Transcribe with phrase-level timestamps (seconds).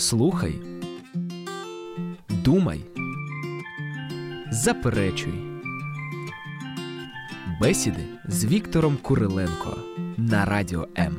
[0.00, 0.54] Слухай,
[2.28, 2.80] думай,
[4.50, 5.34] заперечуй.
[7.60, 9.76] Бесіди з Віктором Куриленко
[10.16, 11.16] на радіо М.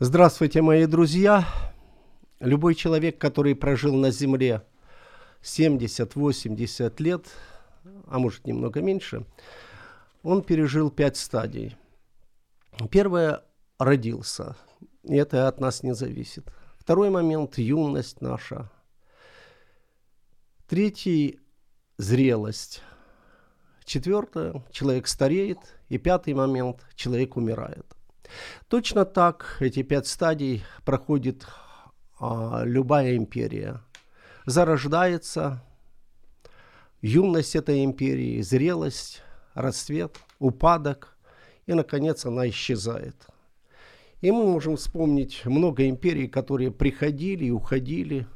[0.00, 1.46] Здравствуйте, мои друзья.
[2.40, 4.60] Любой человек, который прожил на Земле
[5.42, 7.26] 70-80 лет,
[8.06, 9.24] а может немного меньше,
[10.23, 11.75] он пережил пять стадий.
[12.91, 13.43] Первое–
[13.79, 14.55] родился,
[15.03, 16.51] и это от нас не зависит.
[16.77, 18.69] Второй момент– юность наша.
[20.67, 21.39] Третий–
[21.97, 22.81] зрелость.
[23.85, 25.59] Четвертое– человек стареет.
[25.89, 27.85] И пятый момент– человек умирает.
[28.67, 31.47] Точно так эти пять стадий проходит
[32.19, 33.81] а, любая империя.
[34.45, 35.63] Зарождается
[37.01, 39.23] юность этой империи, зрелость,
[39.61, 41.17] расцвет, упадок,
[41.65, 43.15] и, наконец, она исчезает.
[44.21, 48.27] И мы можем вспомнить много империй, которые приходили и уходили,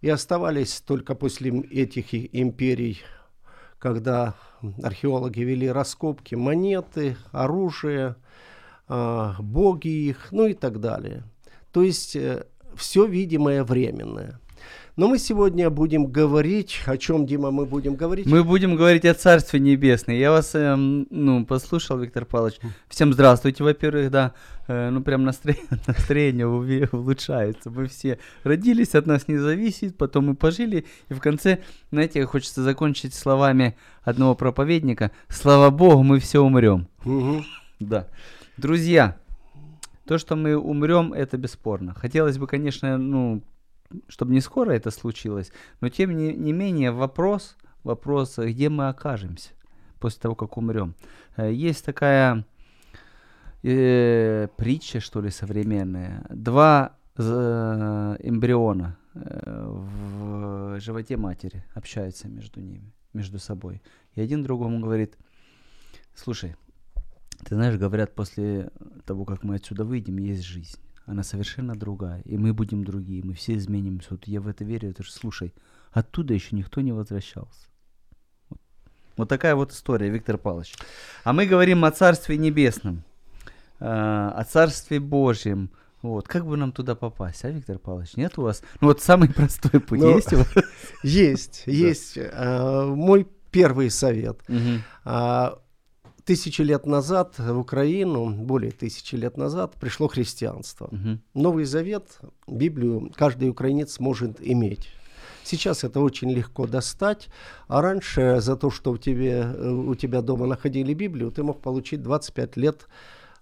[0.00, 3.00] и оставались только после этих империй,
[3.78, 4.34] когда
[4.82, 8.16] археологи вели раскопки, монеты, оружие,
[8.88, 11.24] а, боги их, ну и так далее.
[11.72, 14.40] То есть э, все видимое временное–
[14.96, 18.26] но мы сегодня будем говорить, о чем, Дима, мы будем говорить?
[18.26, 20.16] Мы будем говорить о Царстве Небесном.
[20.16, 22.56] Я вас, э, ну, послушал, Виктор Павлович.
[22.88, 24.32] Всем здравствуйте, во-первых, да.
[24.68, 27.70] Э, ну, прям настроение, настроение улучшается.
[27.70, 30.86] Мы все родились, от нас не зависит, потом мы пожили.
[31.10, 31.58] И в конце,
[31.90, 35.10] знаете, хочется закончить словами одного проповедника.
[35.28, 36.88] Слава Богу, мы все умрем.
[37.04, 37.44] Угу.
[37.80, 38.08] Да.
[38.56, 39.18] Друзья,
[40.06, 41.92] то, что мы умрем, это бесспорно.
[41.92, 43.42] Хотелось бы, конечно, ну,
[44.08, 49.50] чтобы не скоро это случилось, но тем не, не менее вопрос, вопрос, где мы окажемся
[49.98, 50.94] после того, как умрем.
[51.36, 52.44] Э, есть такая
[53.62, 56.26] э, притча, что ли, современная.
[56.30, 57.22] Два э,
[58.20, 63.82] эмбриона э, в животе матери общаются между ними, между собой.
[64.14, 65.16] И один другому говорит,
[66.14, 66.56] слушай,
[67.44, 68.70] ты знаешь, говорят, после
[69.04, 73.34] того, как мы отсюда выйдем, есть жизнь она совершенно другая, и мы будем другие, мы
[73.34, 74.08] все изменимся.
[74.10, 75.54] Вот я в это верю, это же, слушай,
[75.92, 77.68] оттуда еще никто не возвращался.
[78.50, 78.60] Вот,
[79.16, 80.74] вот такая вот история, Виктор Павлович.
[81.22, 83.04] А мы говорим о Царстве Небесном,
[83.78, 85.70] э, о Царстве Божьем.
[86.02, 88.16] Вот, как бы нам туда попасть, а, Виктор Павлович?
[88.16, 88.62] Нет у вас?
[88.80, 90.48] Ну вот самый простой путь Но, есть у вас?
[91.02, 92.18] Есть, есть.
[92.18, 94.40] А, мой первый совет.
[96.26, 100.86] Тысячи лет назад в Украину, более тысячи лет назад, пришло христианство.
[100.86, 101.20] Угу.
[101.34, 104.88] Новый Завет, Библию каждый украинец может иметь.
[105.44, 107.28] Сейчас это очень легко достать,
[107.68, 112.02] а раньше за то, что у тебя, у тебя дома находили Библию, ты мог получить
[112.02, 112.88] 25 лет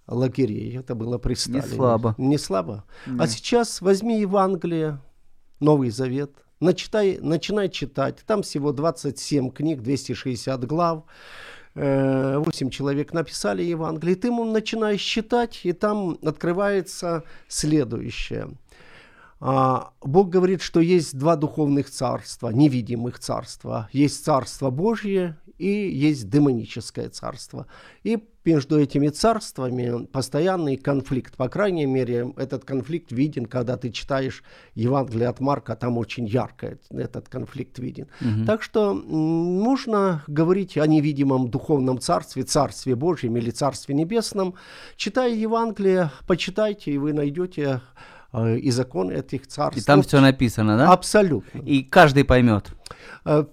[0.05, 0.77] лагерей.
[0.77, 1.63] Это было при Сталине.
[1.63, 2.15] Не слабо.
[2.19, 2.83] Не слабо.
[3.07, 3.21] Нет.
[3.21, 4.99] А сейчас возьми Евангелие,
[5.59, 8.17] Новый Завет, начитай, начинай читать.
[8.27, 11.05] Там всего 27 книг, 260 глав.
[11.75, 18.49] 8 человек написали Евангелие, и ты начинаешь читать, и там открывается следующее.
[19.41, 23.89] А, Бог говорит, что есть два духовных царства, невидимых царства.
[23.91, 27.67] Есть царство Божье и есть демоническое царство.
[28.03, 31.35] И между этими царствами постоянный конфликт.
[31.35, 34.43] По крайней мере, этот конфликт виден, когда ты читаешь
[34.75, 38.07] Евангелие от Марка, там очень ярко этот конфликт виден.
[38.21, 38.45] Угу.
[38.45, 44.55] Так что можно говорить о невидимом духовном царстве, царстве Божьем или царстве небесном.
[44.95, 47.81] Читая Евангелие, почитайте, и вы найдете
[48.31, 49.81] э, и закон этих царств.
[49.81, 50.91] И там все написано, да?
[50.91, 51.59] Абсолютно.
[51.59, 52.71] И каждый поймет.
[53.25, 53.45] Э,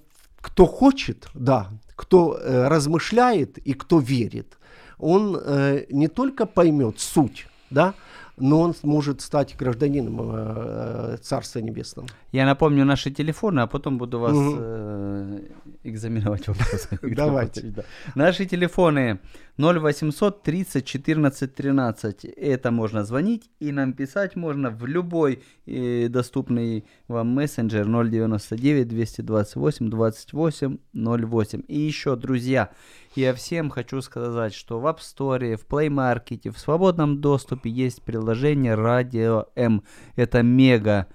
[0.43, 1.71] кто хочет, да,
[2.03, 4.59] кто э, размышляет и кто верит,
[4.99, 7.95] он э, не только поймет суть, да,
[8.43, 12.09] но он может стать гражданином э, Царства Небесного.
[12.33, 14.57] Я напомню наши телефоны, а потом буду вас угу.
[14.59, 15.41] э,
[15.85, 16.99] экзаменовать вопросы.
[17.03, 17.73] Давайте.
[18.17, 19.21] Наши телефоны
[19.59, 22.25] 0800 30 14 13.
[22.25, 29.89] Это можно звонить и нам писать можно в любой э, доступный вам мессенджер 099 228
[29.89, 31.63] 28 08.
[31.69, 32.71] И еще, друзья,
[33.15, 38.03] я всем хочу сказать, что в App Store, в Play Market, в свободном доступе есть
[38.03, 39.83] приложение Radio M.
[40.17, 41.07] Это мега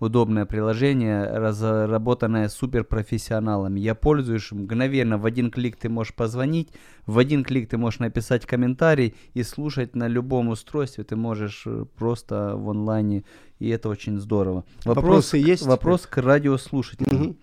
[0.00, 3.80] удобное приложение, разработанное суперпрофессионалами.
[3.80, 5.18] Я пользуюсь мгновенно.
[5.18, 6.70] В один клик ты можешь позвонить,
[7.06, 11.04] в один клик ты можешь написать комментарий и слушать на любом устройстве.
[11.04, 13.24] Ты можешь э, просто в онлайне,
[13.58, 14.64] и это очень здорово.
[14.84, 15.66] Вопрос, Вопросы есть?
[15.66, 17.22] Вопрос к радиослушателям.
[17.22, 17.36] Угу.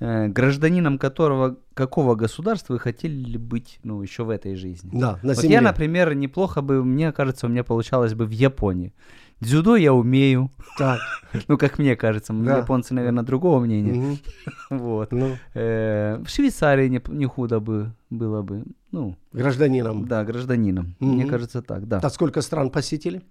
[0.00, 4.90] Э, гражданином которого, какого государства вы хотели быть, ну, еще в этой жизни?
[4.92, 5.54] Да, на вот земле.
[5.54, 8.92] я, например, неплохо бы, мне кажется, у меня получалось бы в Японии.
[9.40, 11.00] Дзюдо я умею, Так,
[11.48, 12.58] ну, как мне кажется, Да.
[12.58, 14.16] японцы, наверное, другого мнения.
[14.70, 15.12] Вот.
[15.12, 20.06] ну, Э, в Швейцарии не, не худо бы было бы, ну, гражданином.
[20.06, 20.94] да, гражданином.
[21.00, 21.98] Мне кажется, так, да.
[22.02, 23.22] А сколько стран посетили?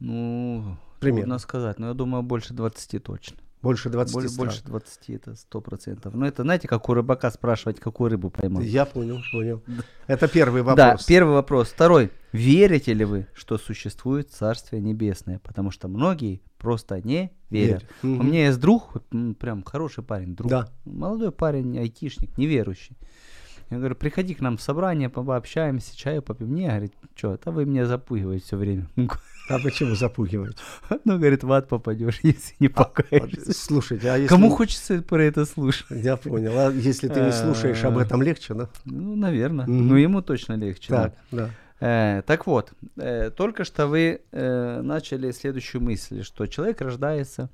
[0.00, 1.22] Ну, Примерно.
[1.22, 3.36] трудно сказать, но я думаю, больше 20 точно.
[3.62, 4.46] Больше 20 Боль- стран.
[4.46, 6.10] больше 20 это 100%.
[6.12, 8.60] Ну, это, знаете, как у рыбака спрашивать, какую рыбу поймал.
[8.62, 9.62] Я понял, понял.
[10.08, 10.76] Это первый вопрос.
[10.76, 11.68] Да, первый вопрос.
[11.68, 12.10] Второй.
[12.32, 15.38] Верите ли вы, что существует Царствие Небесное?
[15.38, 17.82] Потому что многие просто не верят.
[17.82, 17.88] Верь.
[18.02, 18.26] У Мгм.
[18.26, 18.94] меня есть друг,
[19.38, 20.50] прям хороший парень, друг.
[20.50, 20.68] Да.
[20.84, 22.96] Молодой парень, айтишник, неверующий.
[23.70, 26.54] Я говорю, приходи к нам в собрание, пообщаемся, чаю попьем.
[26.54, 28.86] Не, говорит, что, это вы меня запугиваете все время.
[29.52, 30.56] А почему запугивать?
[31.04, 33.52] Ну, говорит, в ад попадешь, если не покаешься.
[33.52, 34.28] Слушайте, а если...
[34.28, 35.86] Кому хочется про это слушать?
[35.90, 36.52] Я понял.
[36.56, 38.02] А если ты не слушаешь, об А.
[38.02, 38.68] этом легче, да?
[38.84, 39.66] Ну, наверное.
[39.66, 40.88] Ну, ему точно легче.
[40.88, 41.50] Так, да.
[41.80, 47.50] Э, так вот, э, только что вы э, начали следующую мысль, что человек рождается,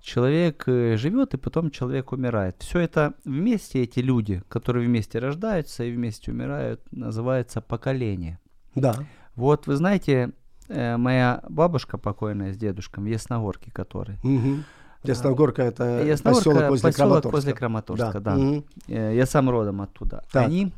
[0.00, 2.56] человек живет, и потом человек умирает.
[2.60, 8.38] Все это вместе, эти люди, которые вместе рождаются и вместе умирают, называется поколение.
[8.74, 8.94] Да.
[9.34, 10.32] Вот вы знаете,
[10.68, 14.18] э, моя бабушка покойная с дедушком в Ясногорке, который.
[14.22, 14.64] Мгм.
[15.02, 17.30] Ясногорка это Ясногорка, поселок возле поселок Краматорска.
[17.36, 18.34] возле Краматорска, да.
[18.36, 18.64] Мгм.
[18.88, 20.22] Э, Я сам родом оттуда.
[20.32, 20.46] Так.
[20.46, 20.72] Они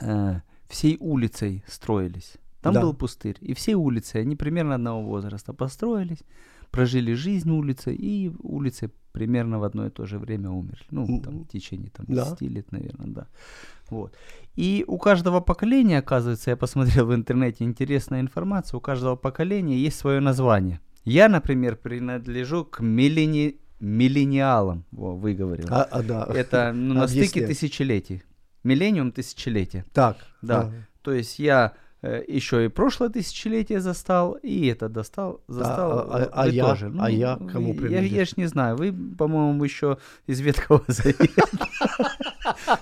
[0.00, 2.34] э, всей улицей строились.
[2.62, 2.80] Там Да.
[2.82, 3.36] был пустырь.
[3.40, 6.22] И всей улицей, они примерно одного возраста построились,
[6.70, 10.84] прожили жизнь улицы, и улицы примерно в одно и то же время умерли.
[10.90, 12.24] Ну, там, в течение там, Да.
[12.30, 13.26] 10 лет, наверное, да.
[13.90, 14.14] Вот.
[14.54, 19.98] И у каждого поколения, оказывается, я посмотрел в интернете интересная информация, у каждого поколения есть
[19.98, 20.80] свое название.
[21.04, 23.60] Я, например, принадлежу к миллени...
[23.78, 25.68] миллениалам, Во, выговорил.
[25.70, 26.26] А, а, да.
[26.34, 27.28] Это ну, на Объясни.
[27.28, 28.22] стыке тысячелетий.
[28.64, 29.84] Миллениум тысячелетие.
[29.92, 30.16] Так.
[30.42, 30.60] Да.
[30.62, 30.74] ага.
[31.02, 35.98] То есть я еще и прошлое тысячелетие застал, и это достал, застал.
[35.98, 36.64] а- а- э, а я?
[36.64, 36.92] тоже.
[37.00, 38.24] А я кому я, я, принадлежу?
[38.26, 38.76] ж не знаю.
[38.76, 41.44] Вы, по-моему, еще из Ветхого Завета.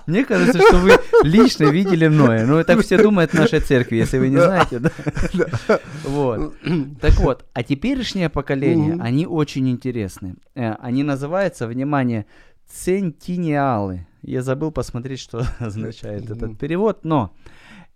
[0.05, 0.91] Мне кажется, что вы
[1.23, 2.45] лично видели Ноя.
[2.45, 4.79] Ну, так все думают в нашей церкви, если вы не знаете.
[4.79, 5.79] да.
[6.03, 6.53] Вот.
[7.01, 10.35] Так вот, а теперешнее поколение, они очень интересны.
[10.55, 12.25] Э, Они называются, внимание,
[12.67, 14.05] центениалы.
[14.21, 17.31] Я забыл посмотреть, что означает этот перевод, но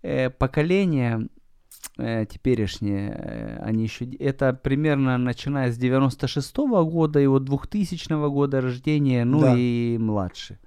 [0.02, 1.28] э, поколение
[1.98, 8.60] э, теперешнее, э, они еще, это примерно начиная с 96 года и вот 2000 года
[8.60, 9.54] рождения, ну Да.
[9.56, 10.58] и младше.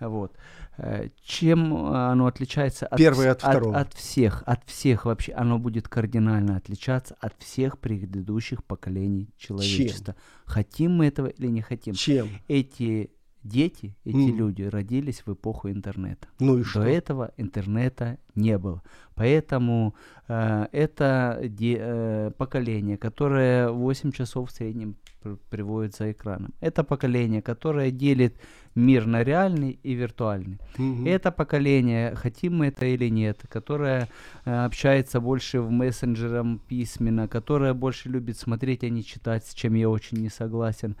[0.00, 0.36] Вот.
[0.76, 3.78] Э, Чем э, оно отличается от, Первое от второго.
[3.78, 10.16] от всех, от всех вообще, оно будет кардинально отличаться от всех предыдущих поколений человечества.
[10.44, 11.94] Хотим мы этого или не хотим.
[11.94, 12.28] Чем?
[12.48, 13.10] Эти
[13.44, 14.36] дети, эти М.
[14.36, 16.26] люди родились в эпоху интернета.
[16.40, 16.82] Ну и До что?
[16.82, 18.82] этого интернета не было.
[19.14, 19.94] Поэтому
[20.28, 26.52] э, это де- э, поколение, которое 8 часов в среднем пр- приводит за экраном.
[26.60, 28.34] Это поколение, которое делит
[28.74, 30.58] мир на реальный и виртуальный.
[30.78, 31.06] Мгм.
[31.06, 34.08] Это поколение, хотим мы это или нет, которое
[34.46, 39.74] э, общается больше в мессенджером письменно, которое больше любит смотреть, а не читать, с чем
[39.74, 40.96] я очень не согласен.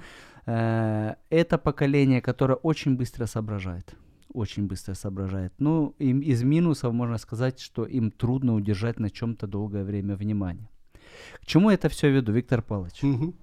[0.46, 3.94] Э, это поколение, которое очень быстро соображает.
[4.32, 5.52] Очень быстро соображает.
[5.58, 10.68] Ну, им из минусов можно сказать, что им трудно удержать на чем-то долгое время внимание.
[11.40, 13.02] К чему это все веду, Виктор Павлович?
[13.02, 13.34] Мгм.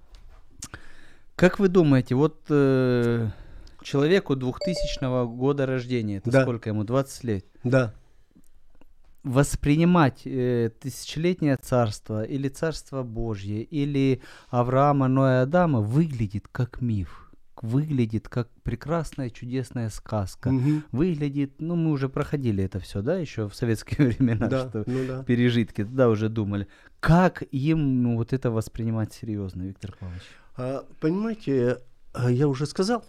[1.34, 3.30] Как вы думаете, вот э,
[3.82, 6.42] человеку 2000 года рождения, это Да.
[6.42, 7.94] сколько ему, 20 лет, Да.
[9.24, 18.28] Воспринимать э, тысячелетнее царство или царство Божье или Авраама, Ноя, Адама выглядит как миф, выглядит
[18.28, 20.84] как прекрасная чудесная сказка, Мгм.
[20.90, 25.06] выглядит, ну мы уже проходили это все, да, еще в советские времена, Да, что ну
[25.06, 25.22] да.
[25.22, 26.66] пережитки, тогда уже думали,
[27.00, 30.22] как им ну, вот это воспринимать серьезно, Виктор Павлович?
[30.56, 31.78] А, понимаете,
[32.12, 33.04] а, я уже сказал,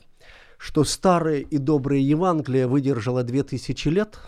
[0.60, 4.20] что старое и доброе Евангелие выдержало две тысячи лет,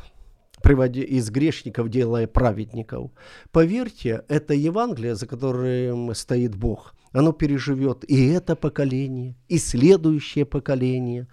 [0.66, 3.12] приводя из грешников, делая праведников.
[3.52, 11.28] Поверьте, это Евангелие, за которым стоит Бог, оно переживет и это поколение, и следующее поколение,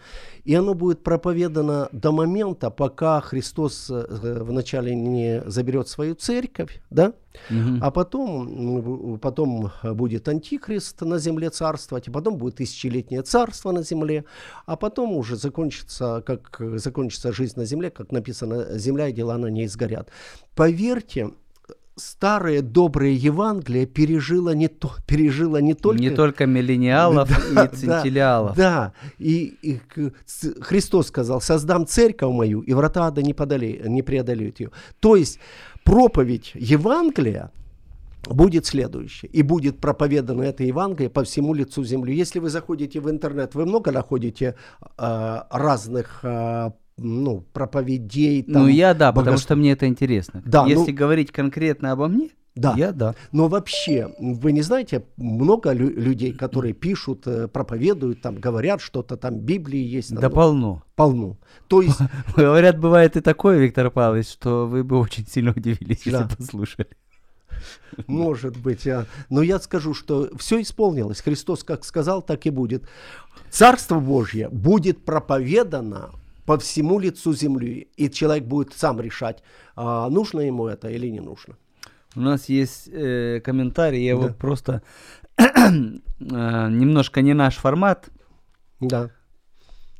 [0.44, 7.14] и оно будет проповедано до момента, пока Христос э, вначале не заберет свою церковь, да,
[7.50, 7.78] Мгм.
[7.82, 14.24] а потом, потом будет антихрист на земле царствовать, и потом будет тысячелетнее царство на земле,
[14.66, 19.46] а потом уже закончится, как закончится жизнь на земле, как написано, земля и дела на
[19.46, 20.10] ней сгорят.
[20.54, 21.30] Поверьте,
[21.96, 26.00] старое доброе Евангелие пережило не, то, пережило не только...
[26.00, 28.56] Не только миллениалов Да, и центилиалов.
[28.56, 29.80] Да, и, и
[30.26, 34.70] ц- Христос сказал, создам церковь мою, и врата ада не, подоле- не преодолеют ее.
[35.00, 35.38] То есть
[35.84, 37.50] проповедь Евангелия
[38.26, 39.30] будет следующее.
[39.32, 42.14] И будет проповедано это Евангелие по всему лицу земли.
[42.14, 44.54] Если вы заходите в интернет, вы много находите
[44.96, 46.70] э, разных э,
[47.02, 48.44] ну, проповедей.
[48.46, 50.42] Ну там, я да, потому богос- что мне это интересно.
[50.44, 52.74] Да, Если ну- говорить конкретно обо мне, Да.
[52.76, 53.14] я да.
[53.32, 59.16] Но вообще, вы не знаете, много лю- людей, которые пишут, э, проповедуют, там, говорят что-то,
[59.16, 60.14] там, Библии есть.
[60.14, 60.82] Да ну, полно.
[60.96, 61.36] полно.
[61.68, 61.98] То есть,
[62.36, 66.22] Говорят, бывает и такое, Виктор Павлович, что вы бы очень сильно удивились, Да.
[66.22, 66.88] если послушали.
[68.06, 71.20] может быть, а, но я скажу, что все исполнилось.
[71.20, 72.84] Христос как сказал, так и будет.
[73.50, 76.10] Царство Божье будет проповедано
[76.46, 79.42] по всему лицу земли, и человек будет сам решать,
[79.76, 81.56] а, нужно ему это или не нужно.
[82.16, 84.24] У нас есть э, комментарий, я Да.
[84.24, 84.82] его просто
[85.38, 85.44] э,
[86.70, 88.08] немножко не наш формат.
[88.80, 89.10] Да,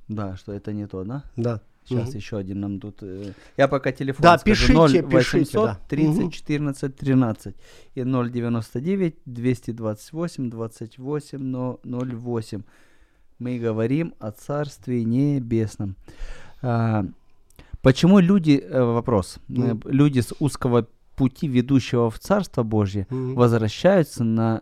[0.08, 1.22] Да, что это не то, да?
[1.36, 1.60] да.
[1.84, 2.16] Сейчас Мгм.
[2.16, 2.98] еще один нам тут.
[3.02, 4.54] э, Я пока телефон Да, скажу.
[4.54, 5.78] пишите, 0 пишите, 800 да.
[5.88, 6.30] 30 Мгм.
[6.30, 7.56] 14 13
[7.96, 12.62] и 099 228 28 но- 08.
[13.42, 15.96] Мы говорим о Царстве Небесном.
[16.62, 17.04] А,
[17.82, 19.38] почему люди, э, вопрос.
[19.48, 23.34] Э, люди с узкого пути, ведущего в Царство Божье, Мгм.
[23.34, 24.60] возвращаются на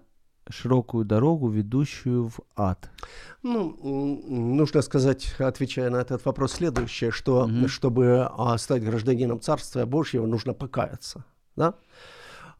[0.48, 2.90] широкую дорогу, ведущую в ад?
[3.42, 3.76] Ну,
[4.56, 7.68] нужно сказать, отвечая на этот вопрос, следующее, что Мгм.
[7.68, 11.24] чтобы а, стать гражданином Царствия Божьего, нужно покаяться.
[11.54, 11.74] Да?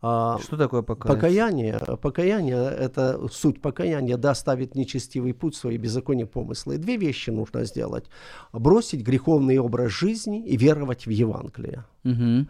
[0.02, 1.14] А, Что такое покаяться?
[1.14, 6.76] Покаяние, покаяние, это суть покаяния, да, ставит нечестивый путь свои беззаконные помыслы.
[6.76, 8.07] И две вещи нужно сделать.
[8.52, 11.85] Бросить греховный образ жизни и веровать в Евангелие.
[12.04, 12.49] Мгм.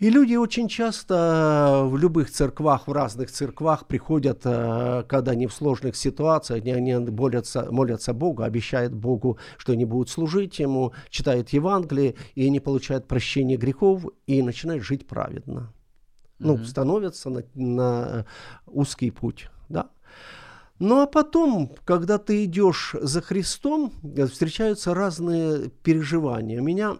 [0.00, 5.54] И люди очень часто в любых церквах, в разных церквах приходят, э, когда они в
[5.54, 11.50] сложных ситуациях, они, они молятся, молятся Богу, обещают Богу, что они будут служить Ему, читают
[11.50, 15.72] Евангелие, и они получают прощение грехов и начинают жить праведно.
[16.38, 16.64] Ну, Мгм.
[16.64, 18.26] становятся на, на
[18.66, 19.88] узкий путь, да.
[20.78, 26.60] Ну а потом, когда ты идешь за Христом, э, встречаются разные переживания.
[26.60, 26.98] Меня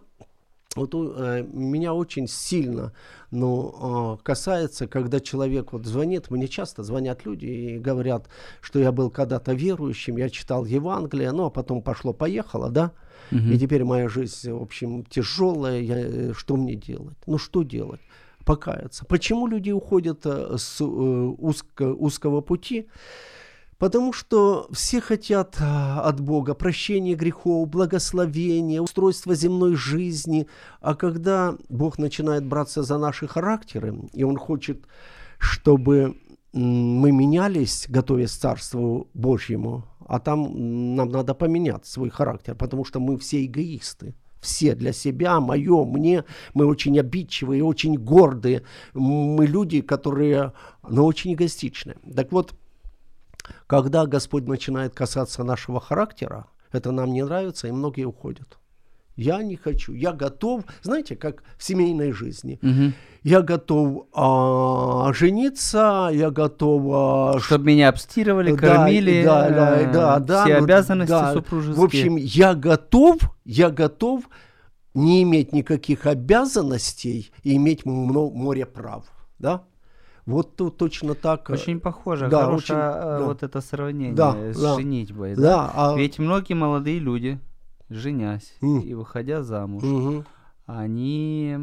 [0.76, 2.92] вот э, меня очень сильно
[3.30, 8.28] ну, э, касается, когда человек вот звонит, мне часто звонят люди и говорят,
[8.60, 12.92] что я был когда-то верующим, я читал Евангелие, ну а потом пошло-поехало, да,
[13.30, 13.52] Мгм.
[13.52, 17.18] и теперь моя жизнь, в общем, тяжелая, я, э, что мне делать?
[17.26, 18.00] Ну что делать?
[18.44, 19.04] Покаяться.
[19.06, 22.88] Почему люди уходят э, с э, узко- узкого пути?
[23.78, 30.46] Потому что все хотят а, от Бога прощения грехов, благословения, устройства земной жизни.
[30.80, 34.86] А когда Бог начинает браться за наши характеры, и Он хочет,
[35.38, 36.16] чтобы
[36.52, 43.00] мы менялись, готовясь к Царству Божьему, а там нам надо поменять свой характер, потому что
[43.00, 44.14] мы все эгоисты.
[44.44, 46.24] Все для себя, мое, мне.
[46.52, 48.62] Мы очень обидчивые, очень гордые.
[48.92, 50.52] Мы люди, которые,
[50.86, 51.94] ну, очень эгоистичны.
[52.14, 52.54] Так вот,
[53.66, 58.58] когда Господь начинает касаться нашего характера, это нам не нравится, и многие уходят.
[59.16, 62.59] Я не хочу, я готов, знаете, как в семейной жизни.
[62.62, 62.94] Мгм.
[63.23, 66.83] Я готов а, жениться, я готов...
[66.92, 71.33] а, Чтобы меня обстирывали, да, кормили, да, да, э, да, да, все ну, обязанности да.
[71.33, 71.80] супружеские.
[71.80, 74.25] В общем, я готов, я готов
[74.94, 79.04] не иметь никаких обязанностей и иметь море прав,
[79.38, 79.62] да?
[80.26, 81.50] Вот тут точно так.
[81.50, 83.21] э, Очень похоже, да, хорошее очень, э, да.
[83.26, 84.75] вот это сравнение Да, с да.
[84.75, 85.35] женитьбой.
[85.35, 85.42] Да?
[85.42, 87.38] Да, а- Ведь многие молодые люди,
[87.94, 88.80] женясь М.
[88.80, 90.24] и выходя замуж, Мгм.
[90.66, 91.56] они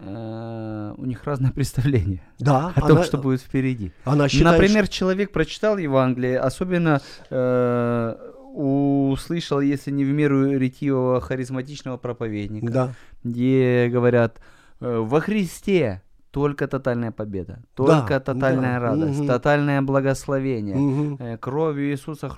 [0.00, 3.92] э, у них разное представление Да, о том, она- что будет впереди.
[4.04, 8.16] она считает, Например, человек прочитал Евангелие, особенно э,
[8.54, 12.94] услышал, если не в меру ретивого харизматичного проповедника, Да,
[13.24, 14.40] где говорят
[14.80, 19.26] э, во Христе только тотальная победа, Да, только тотальная да, радость, мгм.
[19.26, 21.16] тотальное благословение.
[21.18, 22.28] Э, Кровью Иисуса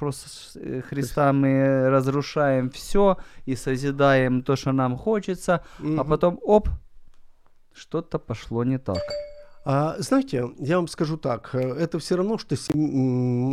[0.57, 3.17] э, Христа мы разрушаем все
[3.47, 6.09] и созидаем то, что нам хочется, а Мгм.
[6.09, 6.69] потом оп,
[7.73, 8.99] что-то пошло не так.
[9.65, 12.81] А, знаете, я вам скажу так, э, это все равно, что сем-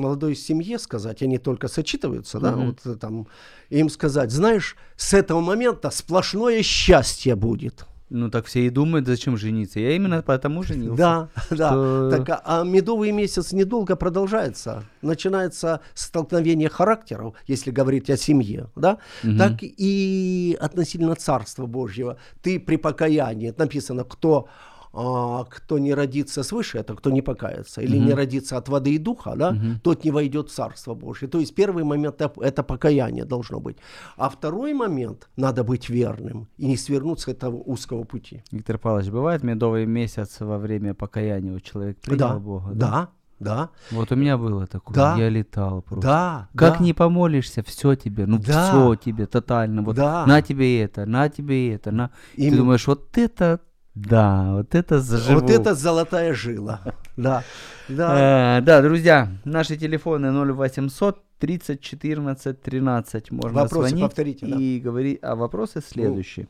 [0.01, 2.65] молодой семье сказать, они только сочитываются, да, Мгм.
[2.67, 3.27] вот э, там,
[3.69, 7.85] им сказать, знаешь, с этого момента сплошное счастье будет.
[8.09, 9.79] Ну так все и думают, зачем жениться.
[9.81, 10.97] Я именно поэтому женился.
[10.97, 11.67] Да, да.
[11.69, 14.83] Что- Так, а- медовый месяц недолго продолжается.
[15.01, 18.97] Начинается столкновение характеров, если говорить о семье, да?
[19.23, 19.37] Мгм.
[19.37, 22.17] Так и относительно Царства Божьего.
[22.41, 24.47] Ты при покаянии, написано, кто
[24.91, 29.33] кто не родится свыше, это кто не покается, или не родится от воды и духа,
[29.35, 31.27] да, тот не войдет в Царство Божье.
[31.27, 33.77] То есть первый момент это, покаяние должно быть.
[34.17, 38.43] А второй момент, надо быть верным и не свернуть с этого узкого пути.
[38.51, 42.71] Виктор Павлович, бывает медовый месяц во время покаяния у человека принял да, Бога?
[42.73, 45.15] да, да, Вот у меня было такое, Да.
[45.15, 46.07] я летал просто.
[46.07, 46.49] да.
[46.55, 46.83] Как да.
[46.83, 48.69] не помолишься, все тебе, ну Да.
[48.69, 49.83] все тебе тотально.
[49.83, 50.25] Вот Да.
[50.25, 52.09] на тебе это, на тебе это, на.
[52.33, 52.57] И Ты Именно.
[52.57, 53.59] думаешь, вот это,
[53.97, 55.39] да, вот это заживу.
[55.39, 56.81] Вот это золотая жила.
[57.17, 57.43] Да,
[57.89, 58.59] да.
[58.59, 63.31] Э, да, друзья, наши телефоны 0800 30 14 13.
[63.31, 64.55] Можно Вопросы звонить повторите, да.
[64.55, 65.19] И говорить.
[65.23, 66.47] А вопросы следующие.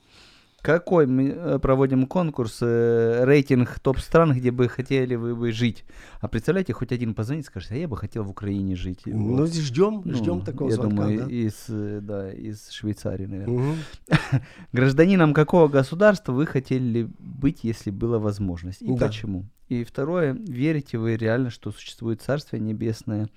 [0.62, 5.86] Какой мы э, проводим конкурс, э, рейтинг топ стран, где бы хотели вы бы жить?
[6.20, 9.02] А представляете, хоть один позвонит, скажет, а я бы хотел в Украине жить.
[9.06, 9.54] Ну, Вот.
[9.54, 10.96] ждем, Ну, ждем такого я звонка.
[10.96, 11.32] думаю, да.
[11.32, 13.56] из, э, да, из Швейцарии, наверное.
[13.60, 13.76] Мгм.
[14.74, 18.82] Гражданином какого государства вы хотели быть, если была возможность?
[18.82, 19.08] И Да.
[19.08, 19.46] почему?
[19.70, 23.30] И второе, верите вы реально, что существует Царствие Небесное?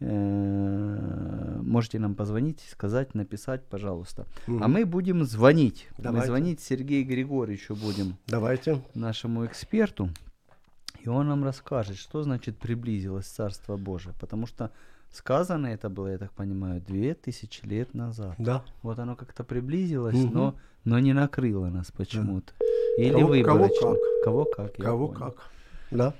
[0.00, 4.26] Э, Можете нам позвонить, сказать, написать, пожалуйста.
[4.46, 4.72] А Мгм.
[4.72, 5.88] мы будем звонить.
[5.98, 6.26] Мы Давайте.
[6.26, 8.82] звонить Сергею Григорьевичу будем, Давайте.
[8.94, 10.08] нашему эксперту.
[11.04, 14.14] И он нам расскажет, что значит приблизилось Царство Божие.
[14.20, 14.70] Потому что
[15.12, 18.34] сказано это было, я так понимаю, две тысячи лет назад.
[18.38, 18.64] Да.
[18.82, 20.34] Вот оно как-то приблизилось, Мгм.
[20.34, 20.54] но,
[20.84, 22.52] но не накрыло нас почему-то.
[22.98, 23.90] Или Кого- кого выборочно.
[23.90, 23.98] как.
[24.24, 24.76] Кого как.
[24.76, 25.18] Кого понял.
[25.20, 25.50] как.
[25.90, 26.14] Да.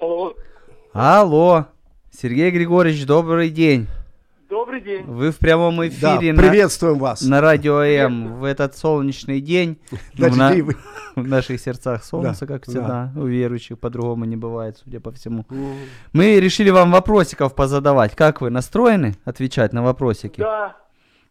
[0.00, 0.34] Алло,
[0.92, 1.66] Алло,
[2.10, 3.86] Сергей Григорьевич, добрый день.
[4.48, 5.04] добрый день.
[5.04, 7.22] Вы в прямом Да, эфире на, приветствуем вас.
[7.22, 9.78] на радио М в этот солнечный день.
[10.16, 10.76] Ну, в, на- Дождливый.
[11.16, 12.70] в наших сердцах солнце, как да.
[12.70, 13.12] всегда.
[13.16, 15.44] У верующих по-другому не бывает, судя по всему.
[16.12, 18.14] Мы решили вам вопросиков позадавать.
[18.14, 20.40] Как вы настроены отвечать на вопросики?
[20.40, 20.76] Да,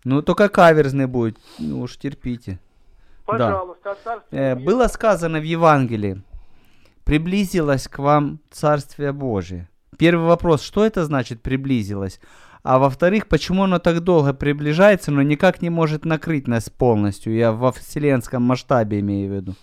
[0.03, 1.37] Ну, только каверзный будет.
[1.59, 2.59] Ну уж терпите.
[3.25, 6.21] пожалуйста, царства Э, было сказано в Евангелии,
[7.07, 9.69] приблизилось к вам Царствие Божие.
[9.97, 12.19] Первый вопрос, что это значит приблизилось?
[12.63, 17.33] А во-вторых, почему оно так долго приближается, но никак не может накрыть нас полностью?
[17.33, 19.53] Я во вселенском масштабе имею в виду.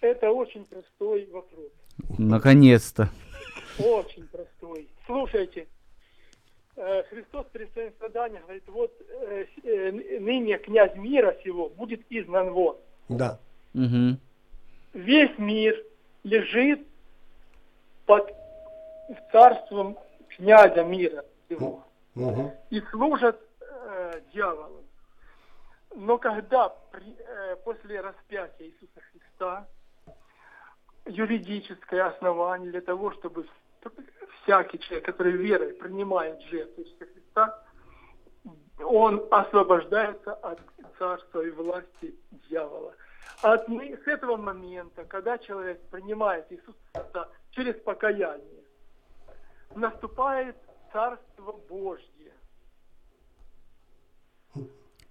[0.00, 1.72] Это очень простой вопрос.
[2.18, 3.10] Наконец-то.
[3.80, 4.88] Очень простой.
[5.06, 5.66] Слушайте,
[6.76, 12.52] э, Христос при своем страдании говорит, вот э, э, ныне князь мира сего будет изгнан
[12.52, 12.76] вон.
[13.08, 13.40] Да.
[13.72, 14.20] Мгм.
[14.92, 15.74] Весь мир
[16.24, 16.86] лежит
[18.06, 18.30] под
[19.30, 19.96] царством
[20.30, 21.84] князя мира сего.
[22.14, 22.52] Мгм.
[22.70, 24.84] и служат э, дьяволу.
[25.96, 29.66] Но когда при- э, после распятия Иисуса Христа
[31.06, 33.46] юридическое основание для того, чтобы
[34.42, 37.64] всякий человек, который верой принимает жертву Иисуса Христа,
[38.78, 40.60] он освобождается от
[40.98, 42.14] царства и власти
[42.48, 42.94] дьявола.
[43.42, 48.64] От с этого момента, когда человек принимает Иисуса Христа через покаяние,
[49.74, 50.56] наступает
[50.92, 52.32] Царство Божье.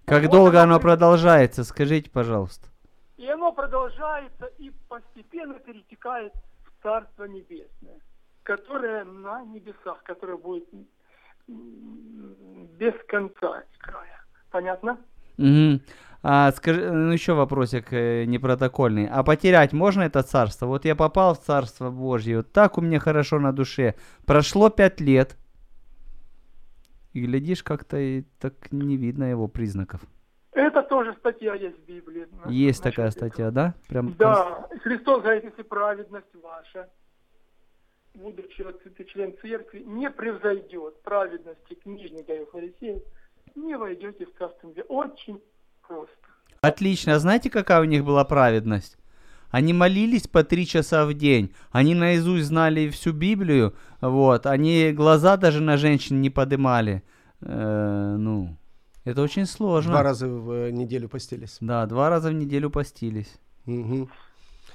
[0.06, 2.68] Как Вот долго оно продолжается, скажите, пожалуйста.
[3.16, 6.32] И оно продолжается и постепенно перетекает
[6.64, 8.00] в Царство Небесное,
[8.42, 10.66] которое на небесах, которое будет
[11.46, 14.24] без конца и края.
[14.50, 14.98] Понятно?
[15.36, 15.80] Мгм.
[16.26, 19.06] А, скажи, ну еще вопросик э, непротокольный.
[19.06, 20.64] А потерять можно это царство?
[20.64, 23.94] Вот я попал в царство Божье, вот так у меня хорошо на душе.
[24.24, 25.36] Прошло пять лет.
[27.12, 30.00] И глядишь, как-то и так не видно его признаков.
[30.52, 32.26] Это тоже статья есть в Библии.
[32.48, 33.74] Есть насчет такая статья, да?
[33.86, 36.88] Прям Да, Христос говорит, если праведность ваша,
[38.14, 43.02] будучи отцветы член церкви, не превзойдет праведности книжника и фарисеев,
[43.54, 44.70] не войдете в Царство.
[44.88, 45.42] Очень
[45.88, 46.14] просто.
[46.60, 47.14] Отлично.
[47.14, 48.96] А знаете, какая у них была праведность?
[49.50, 51.54] Они молились по три часа в день.
[51.70, 53.74] Они наизусть знали всю Библию.
[54.00, 54.46] Вот.
[54.46, 57.04] Они глаза даже на женщин не подымали.
[57.40, 58.56] Э, ну,
[59.04, 59.92] это очень сложно.
[59.92, 61.58] Два раза в э, неделю постились.
[61.60, 63.32] Да, два раза в неделю постились.
[63.66, 64.10] Мгм.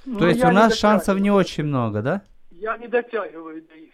[0.06, 2.22] Но То есть Ну, у не нас шансов не очень много, да?
[2.50, 3.90] Я не дотягиваю до их.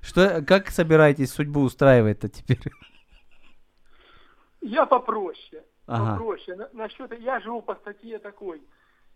[0.00, 2.60] Что, как собираетесь судьбу устраивать-то теперь?
[4.60, 5.62] Я попроще.
[5.92, 6.12] Ага.
[6.12, 6.56] Попроще.
[6.56, 8.62] На- насчет, я живу по статье такой.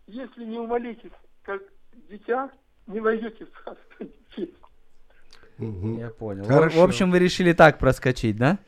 [0.06, 1.12] Если не умолитесь,
[1.42, 1.62] как
[2.10, 2.50] дитя,
[2.86, 4.04] не войдете в царство
[4.36, 4.60] небесное.
[5.58, 5.98] Мгм.
[5.98, 6.44] Я понял.
[6.44, 6.80] В- Хорошо.
[6.80, 8.58] В общем, вы решили так проскочить, да?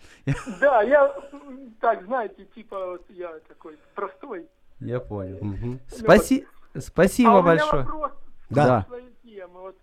[0.61, 1.15] Да, я
[1.81, 4.49] так, знаете, типа вот я такой простой.
[4.81, 5.39] Я понял.
[5.43, 5.81] Мгм.
[5.89, 6.47] Спаси...
[6.79, 7.83] Спасибо а большое.
[7.83, 8.13] вопрос
[8.51, 8.67] Да.
[8.67, 8.85] Да.
[8.87, 9.47] своей теме.
[9.47, 9.77] Вот,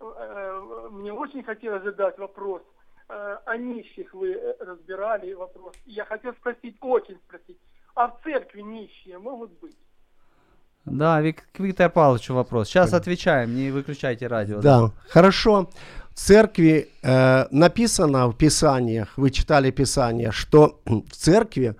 [0.00, 2.62] э, мне очень хотелось задать вопрос.
[3.08, 5.74] Э, о нищих вы э, разбирали вопрос.
[5.86, 7.58] Я хотел спросить, очень спросить.
[7.94, 9.76] а в церкви нищие могут быть.
[10.84, 12.68] Да, Вик- к Виктору Павловичу вопрос.
[12.68, 14.60] Сейчас отвечаем, не выключайте радио.
[14.60, 15.70] Да, хорошо.
[16.10, 21.74] В церкви э, написано в Писаниях, вы читали Писание, что в церкви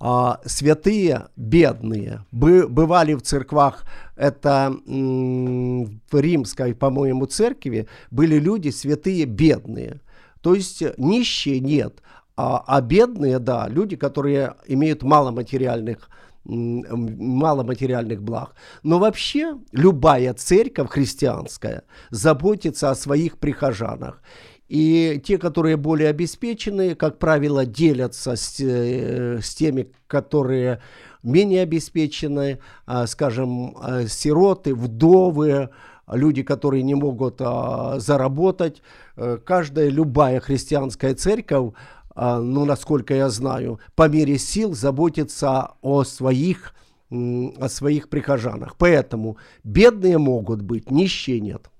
[0.00, 3.82] а, святые бедные бы, бывали в церквах.
[4.16, 10.00] Это м, в римской, по-моему, церкви были люди святые бедные.
[10.40, 12.02] То есть нищие нет,
[12.36, 16.10] а, а бедные, да, люди, которые имеют мало материальных
[16.44, 18.54] мало материальных благ.
[18.82, 24.22] Но вообще любая церковь христианская заботится о своих прихожанах.
[24.68, 30.80] И те, которые более обеспеченные, как правило, делятся с, э, с теми, которые
[31.22, 35.70] менее обеспечены, а, скажем, а, сироты, вдовы,
[36.12, 38.82] люди, которые не могут а, заработать.
[39.16, 41.72] Э, Каждая, любая христианская церковь,
[42.14, 46.74] а, ну, насколько я знаю, по мере сил заботится о своих,
[47.10, 48.76] о своих прихожанах.
[48.76, 51.70] Поэтому бедные могут быть, нищие нет.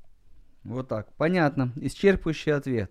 [0.65, 1.13] Вот так.
[1.17, 1.73] Понятно.
[1.77, 2.91] Исчерпывающий ответ.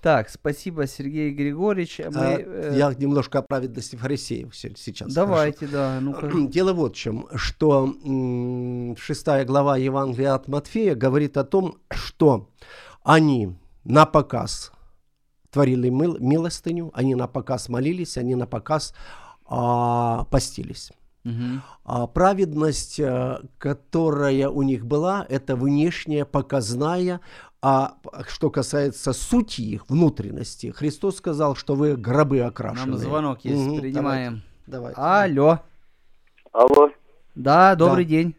[0.00, 1.98] Так, спасибо, Сергей Григорьевич.
[1.98, 5.12] Мы, А, Я немножко о праведности фарисеев се- сейчас.
[5.12, 5.98] Давайте, да.
[6.00, 6.46] Ну.
[6.48, 7.92] Дело вот в чем, что
[8.96, 12.48] шестая глава Евангелия от Матфея говорит о том, что
[13.02, 14.72] они на показ
[15.50, 18.94] творили мил- милостыню, они на показ молились, они на показ
[19.46, 20.92] а, постились.
[21.24, 21.62] Мгм.
[21.84, 27.20] А праведность, э, которая у них была, это внешняя, показная,
[27.60, 27.96] а
[28.28, 32.86] что касается сути их, внутренности, Христос сказал, что вы гробы окрашенные.
[32.86, 34.42] Нам звонок есть, Мгм, принимаем.
[34.66, 35.00] Давайте.
[35.00, 35.60] Алло.
[36.52, 36.90] Алло.
[37.34, 38.36] Да, добрый день.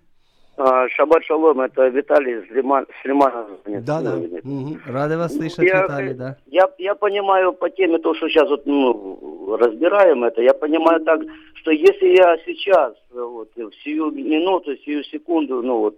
[0.61, 3.47] А, Шаббат шалом, это Виталий Слиман, Слиманов.
[3.65, 4.17] Да, да.
[4.43, 4.77] Ну.
[4.85, 6.35] Рады вас слышать, Я, Виталий, да.
[6.47, 11.21] я, я понимаю по теме, то, что сейчас вот, ну, разбираем это, я понимаю так,
[11.53, 15.97] что если я сейчас, вот, в сию минуту, сию секунду, ну вот,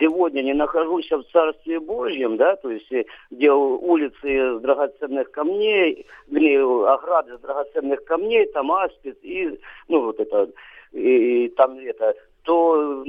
[0.00, 2.90] сегодня не нахожусь в Царстве Божьем, да, то есть
[3.30, 10.18] где улицы из драгоценных камней, где ограды из драгоценных камней, там аспид и, ну вот
[10.18, 10.48] это,
[10.90, 13.04] и, и там это, то,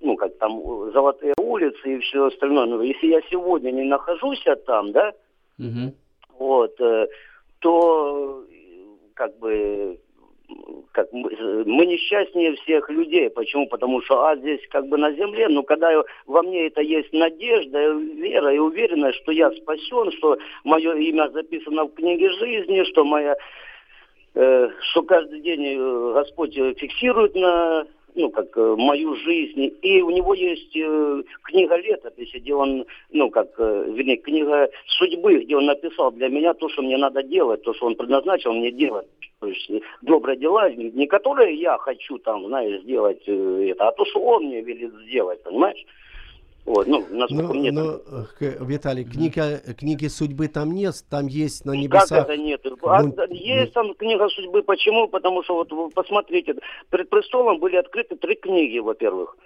[0.00, 2.66] ну, как там, э, золотые улицы и все остальное.
[2.66, 5.12] Но если я сегодня не нахожусь там, да,
[5.58, 5.94] Мгм.
[6.38, 7.08] вот, э,
[7.60, 9.98] то, э, как бы,
[10.92, 11.30] как мы,
[11.66, 13.28] мы несчастнее всех людей.
[13.30, 13.66] Почему?
[13.68, 15.90] Потому что а здесь как бы на земле, но когда
[16.26, 21.84] во мне это есть надежда, вера и уверенность, что я спасен, что мое имя записано
[21.84, 23.36] в книге жизни, что моя
[24.34, 25.78] э, что каждый день
[26.14, 29.72] Господь фиксирует на ну, как э, мою жизнь.
[29.82, 35.44] И у него есть э, книга летописи, где он, ну, как, э, вернее, книга судьбы,
[35.44, 38.70] где он написал для меня то, что мне надо делать, то, что он предназначил мне
[38.70, 39.06] делать.
[39.40, 39.70] То есть
[40.02, 44.46] добрые дела, не которые я хочу там, знаешь, сделать э, это, а то, что он
[44.46, 45.84] мне велит сделать, понимаешь?
[46.68, 51.02] Вот, ну, насколько Ну, мне ну, так- э, к- Виталий, книга, книги судьбы там нет,
[51.08, 52.24] там есть на Как небесах.
[52.28, 52.60] это нет?
[52.82, 54.62] А, Ну, есть там книга судьбы.
[54.62, 55.08] Почему?
[55.08, 56.54] Потому что вот вы посмотрите,
[56.90, 59.36] перед престолом были открыты три книги, во-первых.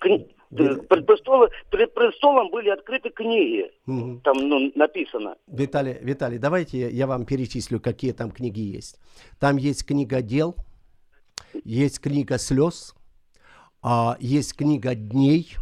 [0.00, 0.26] Кни-.
[0.56, 3.70] Пред, престолом, перед престолом были открыты книги.
[3.84, 4.20] Мгм.
[4.22, 5.36] Там ну, написано.
[5.46, 8.98] Виталий, Виталий, давайте я вам перечислю, какие там книги есть.
[9.38, 10.54] Там есть книга дел,
[11.64, 12.94] есть книга слез,
[13.82, 15.54] а, есть книга дней,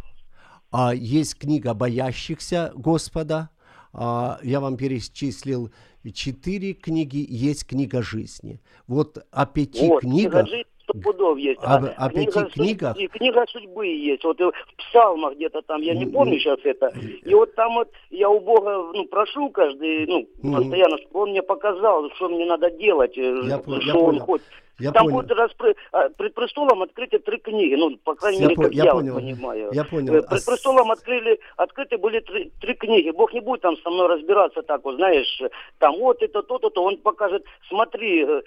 [0.71, 3.49] а, есть книга боящихся Господа.
[3.93, 5.71] А, я вам перечислил
[6.13, 8.61] четыре книги, есть книга жизни.
[8.87, 10.47] Вот о пяти вот, книгах.
[10.47, 10.63] книга
[11.03, 11.59] пудов есть.
[11.63, 12.97] А о пяти книга книгах?
[12.97, 14.23] судьбы- книга судьбы есть.
[14.23, 16.87] Вот в псалмах где-то там, я не помню сейчас это.
[17.25, 21.41] И вот там вот я у Бога ну, прошу каждый, ну, постоянно, чтобы он мне
[21.43, 24.25] показал, что мне надо делать, э, Я по- я что он понял.
[24.25, 24.47] хочет.
[24.79, 25.15] Я Там понял.
[25.17, 28.73] будет распры- а, пред престолом открыты три книги, ну, по крайней Я мере, по- как
[28.73, 29.13] я я, понял.
[29.13, 29.69] вот понимаю.
[29.73, 30.13] Я понял.
[30.13, 33.09] Э, А Пред престолом открыли, открыты были три, три книги.
[33.11, 35.41] Бог не будет там со мной разбираться так, вот, знаешь,
[35.79, 36.83] там вот это, то-то, то.
[36.83, 38.41] Он покажет, смотри, э,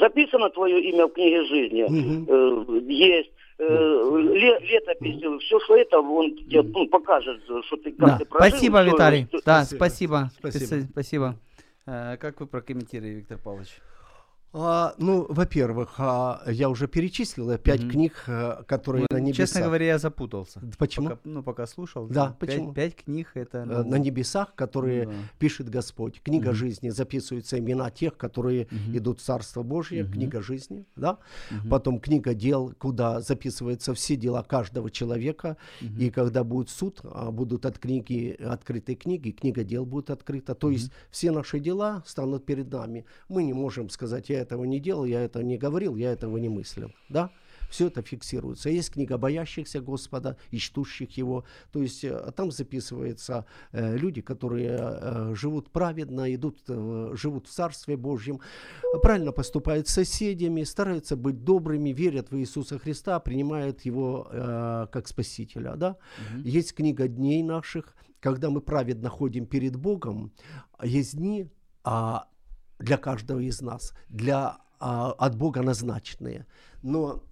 [0.00, 3.30] записано твое имя в книге жизни, э, есть.
[3.60, 8.18] ле- летопись, все, что это, он тебе ну, покажет, что ты как Да.
[8.18, 9.26] ты прожил, Спасибо, что- Виталий.
[9.26, 10.30] что- Да, Спасибо.
[10.38, 10.50] спасибо.
[10.52, 10.86] Спасибо.
[10.92, 11.34] Спасибо.
[12.20, 13.68] Как вы прокомментируете, Виктор Павлович?
[14.50, 17.90] А, ну, во-первых, а, я уже перечислил э, пять Мгм.
[17.90, 19.36] книг, э, которые Ну, на небесах.
[19.46, 20.62] Честно говоря, я запутался.
[20.78, 21.10] Почему?
[21.10, 22.06] Пока, ну, пока слушал.
[22.06, 22.72] Да, пять, почему?
[22.72, 23.58] Пять книг это...
[23.58, 25.16] Э, ну, на небесах, которые ну да.
[25.38, 26.22] пишет Господь.
[26.22, 26.56] Книга Мгм.
[26.56, 28.96] жизни записываются имена тех, которые Мгм.
[28.96, 30.04] идут в Царство Божье.
[30.04, 30.12] Мгм.
[30.12, 31.18] Книга жизни, да.
[31.50, 31.68] Мгм.
[31.68, 35.58] Потом книга дел, куда записываются все дела каждого человека.
[35.82, 35.98] Мгм.
[35.98, 40.54] И когда будет суд, а, будут от книги открытые книги, книга дел будет открыта.
[40.54, 43.04] То есть все наши дела станут перед нами.
[43.28, 46.38] Мы не можем сказать, я я этого не делал, я этого не говорил, я этого
[46.38, 46.92] не мыслил.
[47.08, 47.30] Да?
[47.68, 48.70] Все это фиксируется.
[48.70, 51.44] Есть книга боящихся Господа и чтущих Его.
[51.70, 57.96] То есть э, там записываются э, люди, которые э, живут праведно, идут, живут в Царстве
[57.96, 58.40] Божьем,
[59.02, 64.28] правильно поступают с соседями, стараются быть добрыми, верят в Иисуса Христа, принимают Его
[64.92, 65.74] как Спасителя.
[65.76, 65.96] Да?
[66.44, 70.32] Есть книга дней наших, когда мы праведно ходим перед Богом.
[70.82, 71.50] Есть дни
[71.84, 72.28] а,
[72.78, 76.46] для каждого из нас, для а, от Бога назначенные.
[76.82, 77.22] Но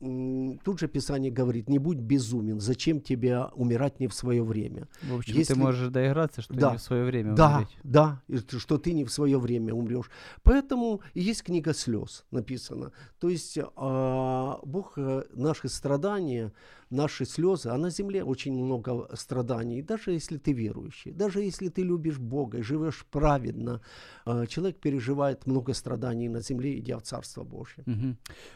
[0.64, 4.88] тут же Писание говорит, не будь безумен, зачем тебе умирать не в свое время.
[5.02, 6.72] В общем, Если- ты можешь доиграться, что Да.
[6.72, 7.76] не в свое время Да, умереть.
[7.84, 8.22] да,
[8.58, 10.10] что ты не в свое время умрешь.
[10.42, 12.90] Поэтому есть книга слез написана.
[13.20, 16.52] То есть а, Бог э, наши страдания,
[16.90, 19.82] наши слезы, а на земле очень много страданий.
[19.82, 23.80] Даже если ты верующий, даже если ты любишь Бога и живешь праведно,
[24.24, 27.84] а, человек переживает много страданий на земле, идя в Царство Божье.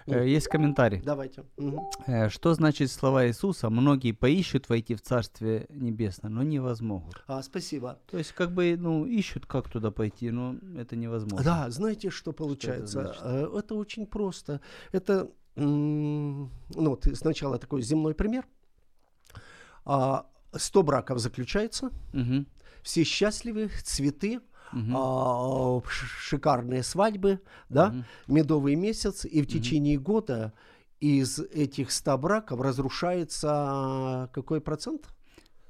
[0.07, 0.90] Э, Есть комментарий.
[0.99, 1.45] Давайте.
[1.57, 1.81] Мгм.
[2.07, 3.71] Э, Что значит слова Иисуса?
[3.71, 7.23] Многие поищут войти в Царствие Небесное, но не возмогут.
[7.27, 7.99] А, спасибо.
[8.11, 11.45] То есть, как бы, ну, ищут, как туда пойти, но это невозможно.
[11.45, 13.03] Да, знаете, что получается?
[13.03, 13.21] значит?
[13.23, 14.61] Э, это очень просто.
[14.93, 18.47] Это, ну, вот сначала такой земной пример.
[19.85, 22.47] А, 100 браков заключается, Мгм,
[22.83, 24.41] все счастливы, цветы,
[24.73, 24.95] мгм.
[24.97, 28.05] а, шикарные свадьбы, да, Мгм.
[28.29, 30.53] медовый месяц, и в течение года
[31.01, 35.09] из этих 100 браков разрушается какой процент?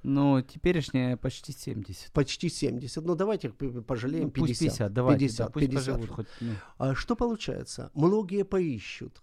[0.02, 2.12] Ну, теперешнее почти 70.
[2.12, 3.04] Почти 70.
[3.04, 4.68] Ну, давайте пожалеем Ну, пусть 50.
[4.68, 5.84] 50, давайте, 50, да, пусть 50.
[5.94, 6.26] поживут хоть.
[6.40, 6.52] ну.
[6.78, 7.90] А что получается?
[7.94, 9.22] Многие поищут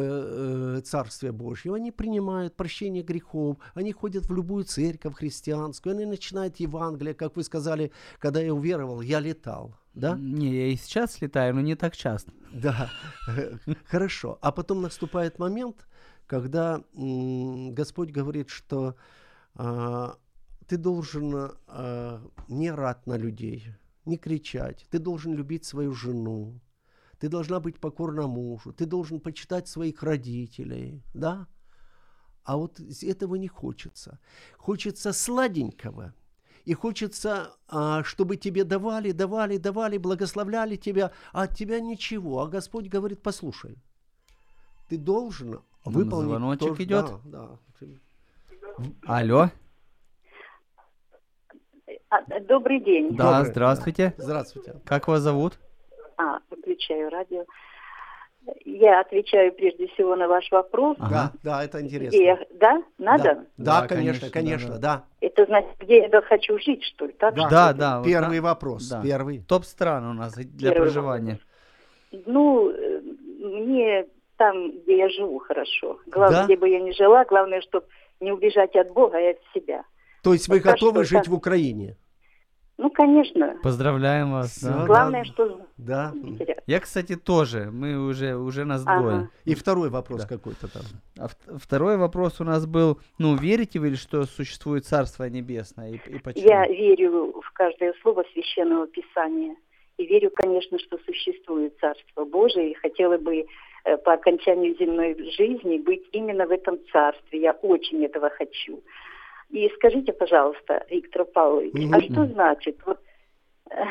[0.00, 6.56] э, Царствие Божье, они принимают прощение грехов, они ходят в любую церковь христианскую, они начинают
[6.56, 10.16] Евангелие, как вы сказали, когда я уверовал, я летал, да?
[10.16, 12.32] Не, я и сейчас летаю, но не так часто.
[12.52, 12.90] Да,
[13.86, 14.38] хорошо.
[14.40, 15.86] А потом наступает момент,
[16.26, 18.96] когда Господь говорит, что
[19.54, 20.16] а,
[20.66, 23.66] ты должен а, не орать на людей,
[24.04, 26.60] не кричать, ты должен любить свою жену,
[27.22, 31.46] ты должна быть покорна мужу, ты должен почитать своих родителей, да?
[32.42, 34.18] А вот этого не хочется.
[34.58, 36.14] Хочется сладенького.
[36.64, 42.40] И хочется, а, чтобы тебе давали, давали, давали, благословляли тебя, а от тебя ничего.
[42.40, 43.78] А Господь говорит, послушай,
[44.88, 46.28] ты должен выполнить...
[46.28, 47.06] звоночек то, идет.
[47.24, 47.96] Да, да.
[49.06, 49.50] Алло,
[52.08, 53.14] А, Добрый день.
[53.16, 54.14] да, Доброе, здравствуйте.
[54.18, 54.80] Здравствуйте.
[54.84, 55.60] Как вас зовут?
[56.16, 57.44] А, выключаю радио.
[58.64, 60.96] Я отвечаю прежде всего на ваш вопрос.
[60.98, 61.32] Ага.
[61.44, 62.16] Да, да, это интересно.
[62.16, 63.22] Где, да, надо?
[63.24, 65.04] Да, Да, да, конечно, конечно, конечно, да.
[65.20, 67.12] Это значит, где я хочу жить, что ли?
[67.12, 67.34] Так?
[67.36, 67.98] Да, Да, да.
[67.98, 69.00] вот Первый на- вопрос, да.
[69.00, 69.40] первый.
[69.46, 71.38] Топ стран у нас для Первый проживания.
[72.26, 73.00] Ну, э,
[73.38, 76.00] мне там, где я живу, хорошо.
[76.06, 76.44] Главное, Да?
[76.46, 77.86] где бы я ни жила, главное, чтобы
[78.18, 79.84] не убежать от Бога и от себя.
[80.24, 81.28] То есть вы Это готовы что, жить так?
[81.28, 81.96] в Украине?
[82.82, 83.56] Ну, конечно.
[83.62, 84.58] Поздравляем вас.
[84.60, 84.78] Да.
[84.80, 84.86] да.
[84.86, 85.60] Главное, что...
[85.76, 86.12] Да.
[86.66, 87.70] Я, кстати, тоже.
[87.70, 89.00] Мы уже, уже нас Ага.
[89.00, 89.28] двое.
[89.44, 90.28] И второй вопрос Да.
[90.36, 90.82] какой-то там.
[91.16, 95.90] А вт- второй вопрос у нас был, ну, верите вы, ли, что существует Царство Небесное
[95.92, 96.44] и, и почему?
[96.48, 99.54] Я верю в каждое слово Священного Писания.
[99.98, 102.72] И верю, конечно, что существует Царство Божие.
[102.72, 103.46] И хотела бы
[103.84, 107.40] э, по окончанию земной жизни быть именно в этом Царстве.
[107.42, 108.82] Я очень этого хочу.
[109.52, 112.02] И скажите, пожалуйста, Виктор Павлович, а Мгм.
[112.02, 112.76] что значит?
[112.86, 112.98] Вот
[113.70, 113.84] э,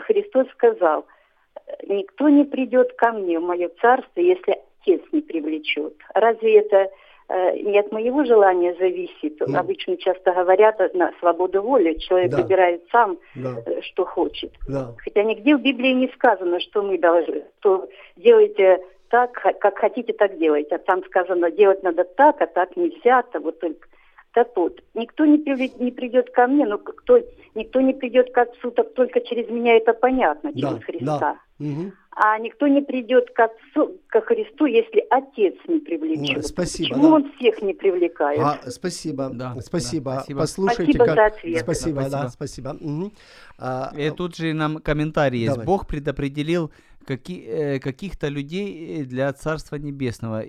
[0.00, 1.06] Христос сказал,
[1.86, 5.92] никто не придет ко мне в мое царство, если Отец не привлечет.
[6.14, 6.90] Разве это
[7.28, 9.36] э, не от моего желания зависит?
[9.46, 9.58] Ну.
[9.58, 12.38] Обычно часто говорят о- на свободу воли, человек Да.
[12.42, 14.52] выбирает сам, Да, э, что хочет.
[14.66, 14.94] да.
[14.96, 20.38] Хотя нигде в Библии не сказано, что мы должны, что делайте так, как хотите, так
[20.38, 20.74] делайте.
[20.76, 23.86] А там сказано, делать надо так, а так нельзя, то вот только.
[24.32, 27.18] Так вот, никто не, привле- не придет ко мне, но кто,
[27.56, 31.18] никто не придет к Отцу, так только через меня это понятно, Да, через Христа.
[31.18, 31.36] да.
[32.12, 36.46] А никто не придет к Отцу, ко Христу, если Отец не привлечет.
[36.46, 37.14] Спасибо, Почему да.
[37.14, 38.40] он всех не привлекает?
[38.40, 40.12] А, спасибо, Да, спасибо.
[40.12, 40.40] да, спасибо.
[40.40, 41.14] Послушайте, Спасибо как...
[41.16, 41.58] за ответ.
[41.60, 42.68] Спасибо, Да, да, спасибо.
[42.68, 42.90] спасибо.
[42.90, 43.12] Мгм.
[43.58, 45.52] А, И тут же нам комментарий есть.
[45.52, 45.66] Давай.
[45.66, 46.70] Бог предопределил
[47.04, 50.44] каки- э, каких-то людей э, для Царства Небесного.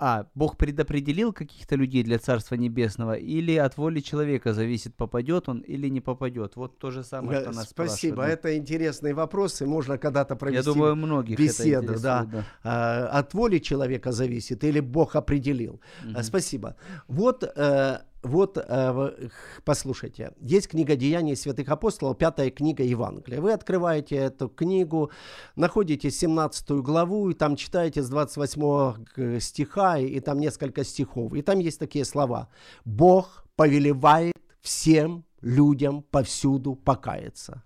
[0.00, 5.58] А, Бог предопределил каких-то людей для Царства Небесного, или от воли человека зависит, попадет он
[5.60, 6.56] или не попадет.
[6.56, 8.38] Вот то же самое, что нас спасибо, спрашивают.
[8.38, 12.44] это интересные вопросы, можно когда-то Я провести думаю, многих беседу, интересует, да.
[12.62, 15.80] А, от воли человека зависит или Бог определил.
[16.02, 16.22] А, Мгм.
[16.22, 16.76] Спасибо.
[17.08, 19.28] Вот э, вот, э,
[19.64, 23.40] послушайте, есть книга «Деяний святых апостолов», пятая книга Евангелия.
[23.40, 25.10] Вы открываете эту книгу,
[25.56, 31.34] находите 17 главу, и там читаете с 28 к- стиха, и там несколько стихов.
[31.34, 32.48] И там есть такие слова.
[32.84, 37.62] «Бог повелевает всем людям повсюду покаяться».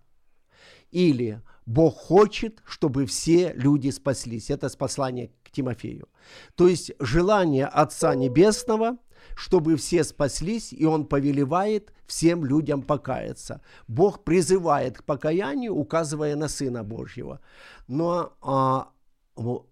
[0.91, 4.51] Или Бог хочет, чтобы все люди спаслись.
[4.51, 6.09] Это с послания к Тимофею.
[6.55, 8.99] То есть желание Отца Небесного,
[9.35, 13.61] чтобы все спаслись, и Он повелевает всем людям покаяться.
[13.89, 17.41] Бог призывает к покаянию, указывая на Сына Божьего.
[17.89, 18.89] Но а,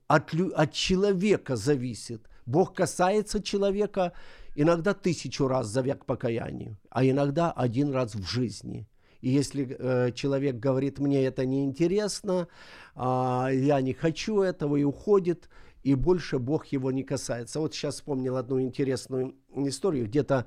[0.09, 2.27] от, от человека зависит.
[2.47, 4.13] Бог касается человека
[4.57, 8.89] иногда тысячу раз зовя к покаянию, а иногда один раз в жизни.
[9.21, 12.49] И если э, человек говорит, мне это неинтересно,
[12.95, 15.49] а, я не хочу этого, и уходит,
[15.83, 17.61] и больше Бог его не касается.
[17.61, 20.47] Вот сейчас вспомнил одну интересную историю, где-то